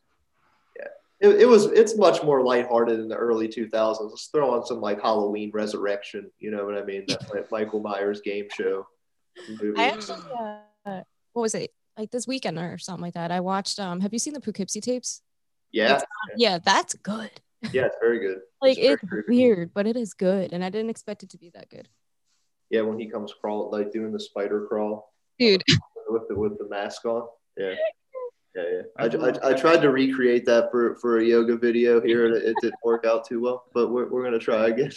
It, 1.22 1.42
it 1.42 1.46
was 1.46 1.66
it's 1.66 1.98
much 1.98 2.24
more 2.24 2.42
lighthearted 2.44 2.98
in 2.98 3.10
the 3.10 3.16
early 3.18 3.50
2000s. 3.50 4.00
Let's 4.00 4.28
throw 4.28 4.52
on 4.52 4.66
some 4.66 4.80
like 4.80 5.02
Halloween 5.02 5.52
Resurrection. 5.54 6.32
You 6.40 6.50
know 6.52 6.64
what 6.66 6.78
I 6.78 6.84
mean? 6.86 7.04
That 7.10 7.30
like, 7.34 7.52
Michael 7.52 7.82
Myers 7.82 8.22
game 8.22 8.48
show. 8.58 8.88
Movie. 9.62 9.78
I 9.78 9.88
actually 9.90 10.22
uh 10.86 11.02
what 11.34 11.42
was 11.42 11.56
it? 11.56 11.72
Like 11.98 12.10
this 12.12 12.26
weekend 12.26 12.58
or 12.58 12.78
something 12.78 13.02
like 13.02 13.16
that. 13.16 13.32
I 13.34 13.42
watched 13.42 13.80
um 13.82 14.00
have 14.00 14.14
you 14.14 14.20
seen 14.20 14.34
the 14.34 14.40
Poughkeepsie 14.40 14.80
tapes? 14.80 15.22
yeah, 15.74 16.00
Yeah, 16.38 16.58
that's 16.60 16.94
good. 16.94 17.32
yeah, 17.74 17.88
it's 17.88 17.98
very 18.00 18.20
good. 18.20 18.40
Like 18.62 18.78
very 18.78 18.88
it's 18.94 19.04
creepy. 19.04 19.36
weird, 19.44 19.74
but 19.74 19.88
it 19.88 19.98
is 19.98 20.14
good. 20.14 20.54
And 20.54 20.64
I 20.64 20.70
didn't 20.70 20.90
expect 20.90 21.24
it 21.24 21.32
to 21.32 21.38
be 21.38 21.50
that 21.50 21.68
good. 21.70 21.90
Yeah, 22.70 22.82
when 22.82 23.00
he 23.00 23.08
comes 23.08 23.34
crawl, 23.34 23.70
like 23.72 23.92
doing 23.92 24.12
the 24.12 24.20
spider 24.20 24.66
crawl 24.68 25.14
Dude. 25.40 25.64
with 26.08 26.28
the 26.28 26.36
with 26.36 26.58
the 26.58 26.68
mask 26.70 27.06
on. 27.06 27.28
Yeah, 27.58 27.74
yeah, 28.56 28.64
yeah. 28.72 28.82
I, 28.98 29.06
I, 29.06 29.52
I 29.52 29.54
tried 29.54 29.82
to 29.82 29.90
recreate 29.90 30.46
that 30.46 30.72
for 30.72 30.96
for 30.96 31.20
a 31.20 31.24
yoga 31.24 31.58
video 31.58 32.02
here, 32.02 32.26
and 32.26 32.36
it, 32.36 32.44
it 32.44 32.56
didn't 32.62 32.80
work 32.84 33.06
out 33.06 33.26
too 33.28 33.42
well. 33.42 33.66
But 33.74 33.90
we're 33.90 34.08
we're 34.10 34.24
gonna 34.24 34.40
try 34.40 34.68
again. 34.68 34.92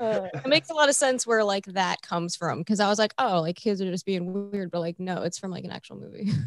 Uh, 0.00 0.26
it 0.34 0.48
makes 0.48 0.68
a 0.70 0.74
lot 0.74 0.88
of 0.88 0.96
sense 0.96 1.26
where 1.28 1.44
like 1.44 1.64
that 1.66 2.02
comes 2.02 2.34
from 2.34 2.58
because 2.58 2.80
I 2.80 2.88
was 2.88 2.98
like, 2.98 3.14
oh, 3.18 3.40
like 3.40 3.54
kids 3.54 3.80
are 3.80 3.90
just 3.90 4.04
being 4.04 4.50
weird, 4.50 4.70
but 4.72 4.80
like 4.80 4.98
no, 4.98 5.22
it's 5.22 5.38
from 5.38 5.52
like 5.52 5.64
an 5.64 5.70
actual 5.70 5.96
movie. 5.96 6.30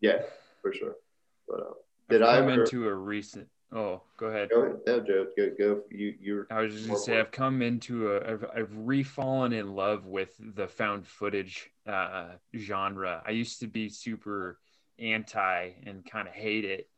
Yeah, 0.00 0.22
for 0.62 0.72
sure. 0.72 0.94
But 1.48 1.60
uh, 1.60 1.64
I've 1.64 2.08
did 2.08 2.22
I 2.22 2.38
come 2.38 2.50
ever? 2.50 2.62
into 2.62 2.88
a 2.88 2.94
recent? 2.94 3.48
Oh, 3.70 4.00
go 4.16 4.26
ahead. 4.26 4.48
Go 4.50 4.62
ahead, 4.62 4.80
no, 4.86 5.00
Joe. 5.00 5.26
Go 5.36 5.50
go. 5.58 5.82
You 5.90 6.14
you're 6.20 6.46
I 6.50 6.62
was 6.62 6.72
just 6.74 6.86
gonna 6.86 6.98
say 6.98 7.16
work. 7.18 7.26
I've 7.26 7.32
come 7.32 7.60
into 7.60 8.12
a 8.12 8.32
I've 8.32 8.44
I've 8.56 8.70
refallen 8.70 9.52
in 9.52 9.74
love 9.74 10.06
with 10.06 10.34
the 10.38 10.66
found 10.66 11.06
footage 11.06 11.70
uh, 11.86 12.28
genre. 12.56 13.22
I 13.26 13.32
used 13.32 13.60
to 13.60 13.66
be 13.66 13.90
super 13.90 14.58
anti 14.98 15.72
and 15.84 16.04
kind 16.10 16.26
of 16.26 16.34
hate 16.34 16.64
it, 16.64 16.88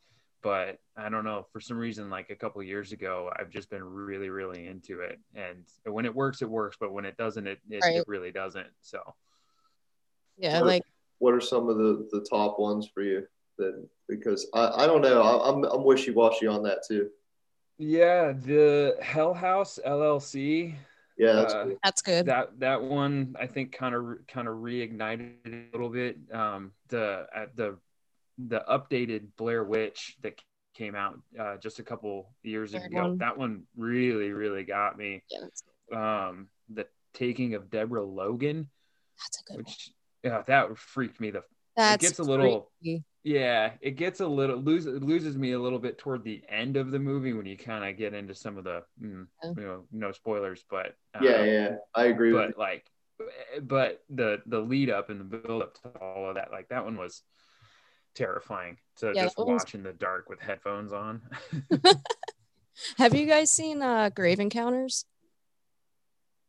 but 0.43 0.79
I 0.97 1.09
don't 1.09 1.25
know 1.25 1.45
for 1.53 1.61
some 1.61 1.77
reason 1.77 2.09
like 2.09 2.31
a 2.31 2.37
couple 2.37 2.63
years 2.63 2.93
ago 2.93 3.31
I've 3.37 3.51
just 3.51 3.69
been 3.69 3.83
really 3.83 4.31
really 4.31 4.69
into 4.69 5.01
it. 5.01 5.19
And 5.35 5.65
when 5.85 6.05
it 6.05 6.15
works, 6.15 6.41
it 6.41 6.49
works, 6.49 6.77
but 6.79 6.93
when 6.93 7.05
it 7.05 7.17
doesn't, 7.17 7.49
it 7.49 7.59
it, 7.69 7.83
Right. 7.83 7.97
it 7.97 8.05
really 8.07 8.31
doesn't. 8.31 8.69
So 8.81 9.01
yeah, 10.39 10.61
What- 10.61 10.67
like 10.67 10.83
what 11.19 11.35
are 11.35 11.41
some 11.41 11.69
of 11.69 11.79
the 11.79 12.09
the 12.13 12.25
top 12.31 12.61
ones 12.61 12.87
for 12.89 13.03
you? 13.03 13.27
Then 13.59 13.89
because 14.11 14.47
I 14.55 14.85
I 14.85 14.87
don't 14.87 15.01
know. 15.03 15.23
I, 15.23 15.49
I'm 15.51 15.65
I'm 15.65 15.85
wishy 15.85 16.11
washy 16.11 16.47
on 16.47 16.63
that 16.65 16.85
too. 16.87 17.09
yeah, 17.79 18.33
the 18.33 18.97
Hell 19.01 19.33
House 19.35 19.79
LLC. 19.87 20.75
Yeah, 21.17 21.33
that's 21.35 21.55
Uh, 21.55 21.65
cool. 21.65 21.77
that's 21.85 22.03
good. 22.03 22.27
that 22.27 22.59
that 22.61 22.83
one 22.83 23.37
I 23.39 23.47
think 23.47 23.73
kind 23.73 23.95
of 23.95 24.05
kind 24.27 24.49
of 24.49 24.55
reignited 24.57 25.35
a 25.47 25.71
little 25.73 25.91
bit. 25.91 26.17
Um, 26.33 26.73
the 26.89 27.27
at 27.35 27.57
the 27.57 27.79
the 28.39 28.65
updated 28.69 29.29
Blair 29.37 29.65
Witch 29.65 30.17
that 30.23 30.41
came 30.75 30.95
out 30.95 31.19
uh, 31.39 31.57
just 31.59 31.79
a 31.79 31.83
couple 31.83 32.31
years 32.43 32.73
Third 32.73 32.85
ago. 32.87 33.03
one. 33.03 33.19
That 33.19 33.37
one 33.37 33.65
really 33.77 34.31
really 34.33 34.65
got 34.65 34.97
me. 34.97 35.23
yeah, 35.31 35.41
that's, 35.43 35.63
Um, 35.93 36.49
the 36.73 36.87
taking 37.13 37.55
of 37.55 37.69
Deborah 37.71 38.05
Logan, 38.05 38.71
that's 39.19 39.41
a 39.41 39.45
good 39.53 39.67
one. 39.67 39.75
yeah, 40.25 40.43
that 40.47 40.79
freaked 40.79 41.21
me 41.21 41.31
the 41.33 41.43
That's 41.77 42.03
gets 42.03 42.19
a 42.19 42.23
little- 42.23 42.71
creepy. 42.83 43.05
Yeah, 43.23 43.73
it 43.81 43.93
gets 43.93 44.21
a 44.21 44.27
little 44.27 44.57
loses 44.57 45.03
loses 45.03 45.37
me 45.37 45.53
a 45.53 45.59
little 45.59 45.79
bit 45.79 45.99
toward 45.99 46.25
the 46.25 46.43
end 46.49 46.77
of 46.77 46.91
the 46.91 46.99
movie 46.99 47.33
when 47.33 47.47
you 47.47 47.57
kind 47.57 47.85
of 47.85 47.97
get 47.99 48.15
into 48.15 48.35
some 48.35 48.57
of 48.57 48.65
the 48.65 48.83
mm, 49.03 49.27
you 49.45 49.63
know 49.63 49.85
no 49.93 50.13
spoilers, 50.13 50.65
but 50.71 50.95
Yeah, 51.21 51.31
um, 51.37 51.47
yeah, 51.47 51.77
I 51.95 52.05
agree 52.07 52.33
with 52.33 52.53
but 52.57 52.59
like 52.59 52.87
but 53.63 54.03
the 54.09 54.41
the 54.47 54.61
lead 54.61 54.89
up 54.91 55.11
and 55.11 55.21
the 55.21 55.25
build 55.25 55.63
up 55.63 55.75
to 55.83 55.89
all 56.01 56.29
of 56.31 56.37
that 56.37 56.51
like 56.51 56.69
that 56.69 56.85
one 56.85 56.97
was 56.97 57.23
terrifying 58.15 58.79
to 58.97 59.13
Yeah, 59.15 59.25
just 59.25 59.37
that 59.37 59.45
was- 59.47 59.61
watch 59.63 59.75
in 59.75 59.83
the 59.83 59.93
dark 59.93 60.29
with 60.31 60.41
headphones 60.41 60.93
on 60.93 61.21
Have 62.97 63.15
you 63.15 63.27
guys 63.27 63.51
seen 63.51 63.83
uh 63.83 64.09
Grave 64.15 64.41
Encounters? 64.41 65.05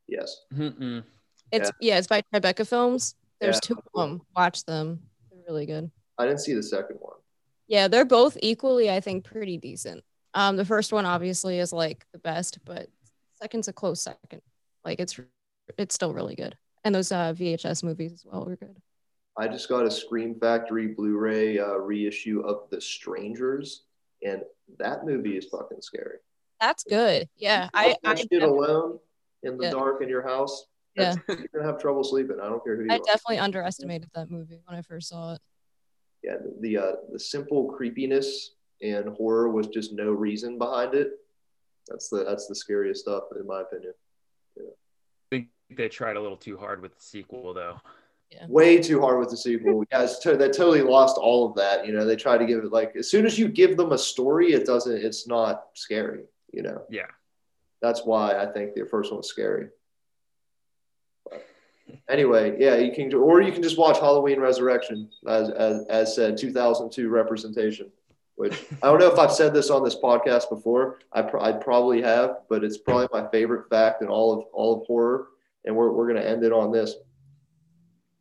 Yes. 0.08 0.38
Mm-mm. 0.54 1.04
It's 1.52 1.72
yeah, 1.82 1.98
it's 1.98 2.08
by 2.08 2.22
Tribeca 2.34 2.66
Films. 2.68 3.16
There's 3.42 3.58
Yeah. 3.58 3.60
two 3.62 3.76
of 3.76 3.84
them. 3.94 4.22
Watch 4.36 4.64
them. 4.66 5.02
They're 5.30 5.42
really 5.48 5.66
good. 5.66 5.92
I 6.22 6.26
didn't 6.28 6.42
see 6.42 6.54
the 6.54 6.64
second 6.64 6.98
one. 7.00 7.18
Yeah, 7.68 7.88
they're 7.88 8.06
both 8.06 8.38
equally, 8.42 8.90
I 8.92 9.00
think, 9.00 9.24
pretty 9.24 9.58
decent. 9.58 10.04
Um, 10.34 10.56
the 10.56 10.66
first 10.66 10.94
one 10.94 11.06
obviously 11.06 11.60
is 11.60 11.74
like 11.74 12.06
the 12.14 12.20
best, 12.20 12.60
but 12.66 12.88
second's 13.42 13.68
a 13.68 13.74
close 13.74 14.02
second. 14.02 14.42
Like 14.86 15.00
it's 15.00 15.20
it's 15.78 15.96
still 15.96 16.14
really 16.14 16.36
good. 16.36 16.56
And 16.84 16.94
those 16.94 17.12
uh 17.12 17.34
VHS 17.34 17.84
movies 17.84 18.14
as 18.14 18.26
well 18.26 18.46
were 18.46 18.56
good. 18.56 18.78
I 19.38 19.48
just 19.48 19.70
got 19.70 19.86
a 19.86 19.92
Scream 19.92 20.36
Factory 20.40 20.88
Blu-ray 20.88 21.58
uh, 21.60 21.76
reissue 21.76 22.42
of 22.42 22.70
The 22.70 22.82
Strangers, 22.82 23.84
and 24.24 24.42
that 24.78 25.06
movie 25.06 25.38
is 25.38 25.46
fucking 25.46 25.82
scary. 25.82 26.18
That's 26.60 26.84
good. 26.84 27.30
Yeah. 27.38 27.70
I, 27.74 27.96
I, 28.04 28.16
shit 28.16 28.44
alone 28.44 29.00
in 29.44 29.58
the 29.58 29.64
Yeah. 29.66 29.72
dark 29.72 30.04
in 30.04 30.10
your 30.10 30.22
house. 30.22 30.66
Yeah. 30.96 31.16
you're 31.30 31.48
gonna 31.56 31.66
have 31.66 31.80
trouble 31.80 32.04
sleeping. 32.04 32.38
I 32.42 32.50
don't 32.50 32.62
care 32.64 32.76
who 32.76 32.84
you 32.84 32.92
I 32.92 32.96
are. 32.98 33.00
definitely 33.00 33.40
underestimated 33.40 34.10
that 34.14 34.30
movie 34.30 34.60
when 34.66 34.78
I 34.78 34.82
first 34.82 35.08
saw 35.08 35.34
it. 35.36 35.42
Yeah, 36.24 36.38
the 36.38 36.56
the, 36.60 36.78
uh, 36.78 36.92
the 37.12 37.20
simple 37.20 37.72
creepiness 37.72 38.52
and 38.82 39.10
horror 39.10 39.50
was 39.50 39.68
just 39.68 39.94
no 39.94 40.12
reason 40.12 40.58
behind 40.58 40.94
it. 40.94 41.12
That's 41.88 42.10
the 42.10 42.24
that's 42.24 42.48
the 42.48 42.56
scariest 42.56 43.02
stuff 43.02 43.24
in 43.40 43.46
my 43.46 43.62
opinion. 43.62 43.94
I 44.58 44.64
think 45.30 45.48
they 45.70 45.90
tried 45.90 46.16
a 46.16 46.22
little 46.22 46.38
too 46.38 46.58
hard 46.58 46.82
with 46.82 46.96
the 46.96 47.02
sequel 47.02 47.54
though 47.54 47.80
Yeah. 48.32 48.46
Way 48.48 48.80
too 48.80 49.02
hard 49.02 49.20
with 49.20 49.30
the 49.30 49.38
sequel. 49.38 49.84
Yeah, 49.92 50.04
it's 50.04 50.20
to, 50.20 50.38
that 50.38 50.54
totally 50.54 50.82
lost 50.82 51.18
all 51.18 51.48
of 51.50 51.56
that. 51.56 51.86
You 51.86 51.94
know, 51.94 52.06
they 52.06 52.16
try 52.16 52.38
to 52.38 52.46
give 52.46 52.64
it 52.64 52.72
like 52.72 52.96
as 52.96 53.10
soon 53.10 53.26
as 53.26 53.38
you 53.38 53.48
give 53.48 53.78
them 53.78 53.92
a 53.92 53.98
story, 53.98 54.54
it 54.54 54.66
doesn't. 54.66 54.96
It's 54.96 55.28
not 55.28 55.66
scary. 55.74 56.24
You 56.54 56.64
know, 56.64 56.84
yeah 56.90 57.08
that's 57.82 58.06
why 58.06 58.38
I 58.38 58.46
think 58.46 58.74
the 58.74 58.86
first 58.86 59.12
one 59.12 59.18
was 59.18 59.28
scary. 59.28 59.70
Anyway, 62.10 62.56
yeah, 62.60 62.75
you 62.75 62.91
can 62.93 63.13
or 63.13 63.41
you 63.41 63.51
can 63.51 63.63
just 63.63 63.77
watch 63.77 63.99
Halloween 63.99 64.39
Resurrection 64.39 65.10
as 65.27 65.49
as, 65.49 65.86
as 65.89 66.15
said 66.15 66.38
2002 66.38 67.10
representation. 67.10 67.91
Which 68.36 68.65
I 68.82 68.88
don't 68.88 68.99
know 68.99 69.12
if 69.12 69.19
I've 69.19 69.32
said 69.32 69.54
this 69.54 69.69
on 69.69 69.84
this 69.84 69.95
podcast 69.95 70.49
before. 70.49 70.99
I, 71.13 71.21
pr- 71.21 71.39
I 71.39 71.51
probably 71.51 72.01
have, 72.01 72.38
but 72.49 72.63
it's 72.63 72.77
probably 72.77 73.08
my 73.12 73.30
favorite 73.30 73.69
fact 73.69 74.01
in 74.01 74.08
all 74.08 74.34
of 74.34 74.45
all 74.54 74.82
of 74.82 74.88
horror. 74.88 75.27
And 75.65 75.75
we're 75.75 75.91
we're 75.91 76.08
gonna 76.08 76.25
end 76.25 76.43
it 76.43 76.51
on 76.51 76.71
this. 76.71 76.95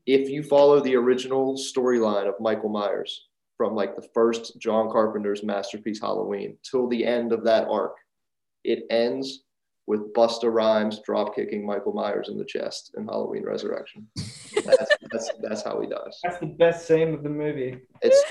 If 0.07 0.29
you 0.29 0.43
follow 0.43 0.81
the 0.81 0.97
original 0.97 1.57
storyline 1.57 2.29
of 2.29 2.35
Michael 2.41 2.69
Myers 2.69 3.29
from 3.57 3.75
like 3.75 3.97
the 3.97 4.09
first 4.15 4.59
John 4.59 4.91
Carpenter's 4.91 5.43
masterpiece 5.43 6.01
Halloween 6.01 6.57
till 6.63 6.89
the 6.89 7.05
end 7.05 7.33
of 7.33 7.45
that 7.45 7.69
arc, 7.69 7.95
it 8.65 8.85
ends 8.91 9.45
with 9.91 10.15
Busta 10.15 10.45
Rhymes 10.45 11.01
drop 11.01 11.35
kicking 11.35 11.67
Michael 11.67 11.93
Myers 11.93 12.29
in 12.29 12.39
the 12.39 12.45
chest 12.45 12.93
in 12.97 13.07
Halloween 13.07 13.45
Resurrection. 13.45 14.07
That's, 14.15 14.97
that's, 15.11 15.31
that's 15.43 15.63
how 15.65 15.81
he 15.81 15.89
dies. 15.89 16.21
That's 16.23 16.39
the 16.39 16.47
best 16.47 16.87
scene 16.87 17.13
of 17.13 17.25
the 17.25 17.29
movie. 17.29 17.77
It's 18.01 18.23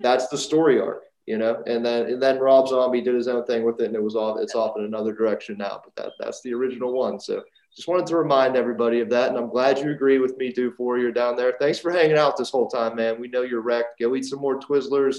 that's 0.00 0.28
the 0.28 0.38
story 0.38 0.80
arc, 0.80 1.02
you 1.26 1.36
know. 1.36 1.62
And 1.66 1.84
then 1.84 2.06
and 2.06 2.22
then 2.22 2.38
Rob 2.38 2.66
Zombie 2.66 3.02
did 3.02 3.14
his 3.14 3.28
own 3.28 3.44
thing 3.44 3.62
with 3.62 3.78
it, 3.82 3.88
and 3.88 3.94
it 3.94 4.02
was 4.02 4.16
off. 4.16 4.38
It's 4.40 4.54
off 4.54 4.78
in 4.78 4.84
another 4.84 5.12
direction 5.12 5.58
now, 5.58 5.82
but 5.84 5.94
that 6.02 6.12
that's 6.18 6.40
the 6.40 6.54
original 6.54 6.94
one. 6.94 7.20
So 7.20 7.42
just 7.76 7.88
wanted 7.88 8.06
to 8.06 8.16
remind 8.16 8.56
everybody 8.56 9.00
of 9.00 9.10
that, 9.10 9.28
and 9.28 9.36
I'm 9.36 9.50
glad 9.50 9.80
you 9.80 9.90
agree 9.90 10.18
with 10.18 10.38
me, 10.38 10.50
Do 10.50 10.70
for 10.78 10.96
you're 10.96 11.12
down 11.12 11.36
there. 11.36 11.56
Thanks 11.60 11.78
for 11.78 11.92
hanging 11.92 12.16
out 12.16 12.38
this 12.38 12.50
whole 12.50 12.68
time, 12.68 12.96
man. 12.96 13.20
We 13.20 13.28
know 13.28 13.42
you're 13.42 13.60
wrecked. 13.60 14.00
Go 14.00 14.16
eat 14.16 14.24
some 14.24 14.40
more 14.40 14.58
Twizzlers. 14.58 15.18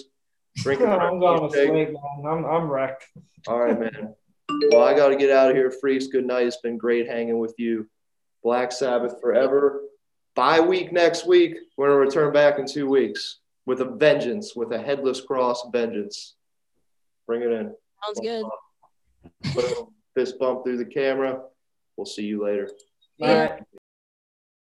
Drink 0.56 0.82
I'm 0.82 1.20
going 1.20 1.52
to 1.52 1.56
sleep, 1.56 1.90
man. 1.90 2.26
I'm, 2.28 2.46
I'm 2.46 2.68
wrecked. 2.68 3.06
All 3.48 3.60
right, 3.60 3.80
man. 3.80 4.16
Well, 4.72 4.84
I 4.84 4.94
got 4.96 5.10
to 5.10 5.16
get 5.16 5.30
out 5.30 5.50
of 5.50 5.56
here, 5.56 5.72
freaks. 5.72 6.08
Good 6.08 6.26
night. 6.26 6.48
It's 6.48 6.58
been 6.58 6.78
great 6.78 7.08
hanging 7.08 7.40
with 7.40 7.54
you. 7.58 7.88
Black 8.44 8.72
Sabbath 8.72 9.20
forever. 9.22 9.82
Bye 10.36 10.60
week 10.60 10.92
next 10.92 11.28
week. 11.28 11.56
We're 11.78 11.88
going 11.90 12.00
to 12.00 12.06
return 12.06 12.34
back 12.34 12.60
in 12.60 12.66
two 12.66 12.90
weeks 12.90 13.40
with 13.66 13.82
a 13.82 13.86
vengeance, 13.86 14.56
with 14.56 14.72
a 14.72 14.82
headless 14.82 15.22
cross 15.22 15.66
vengeance. 15.72 16.36
Bring 17.28 17.42
it 17.42 17.52
in. 17.52 17.74
Sounds 18.04 18.20
good. 18.20 18.46
Boom. 19.54 19.94
Fist 20.16 20.38
bump 20.40 20.64
through 20.64 20.78
the 20.78 20.86
camera. 20.86 21.42
We'll 21.96 22.06
see 22.06 22.24
you 22.24 22.44
later. 22.44 22.70
All 23.22 23.34
right. 23.34 23.64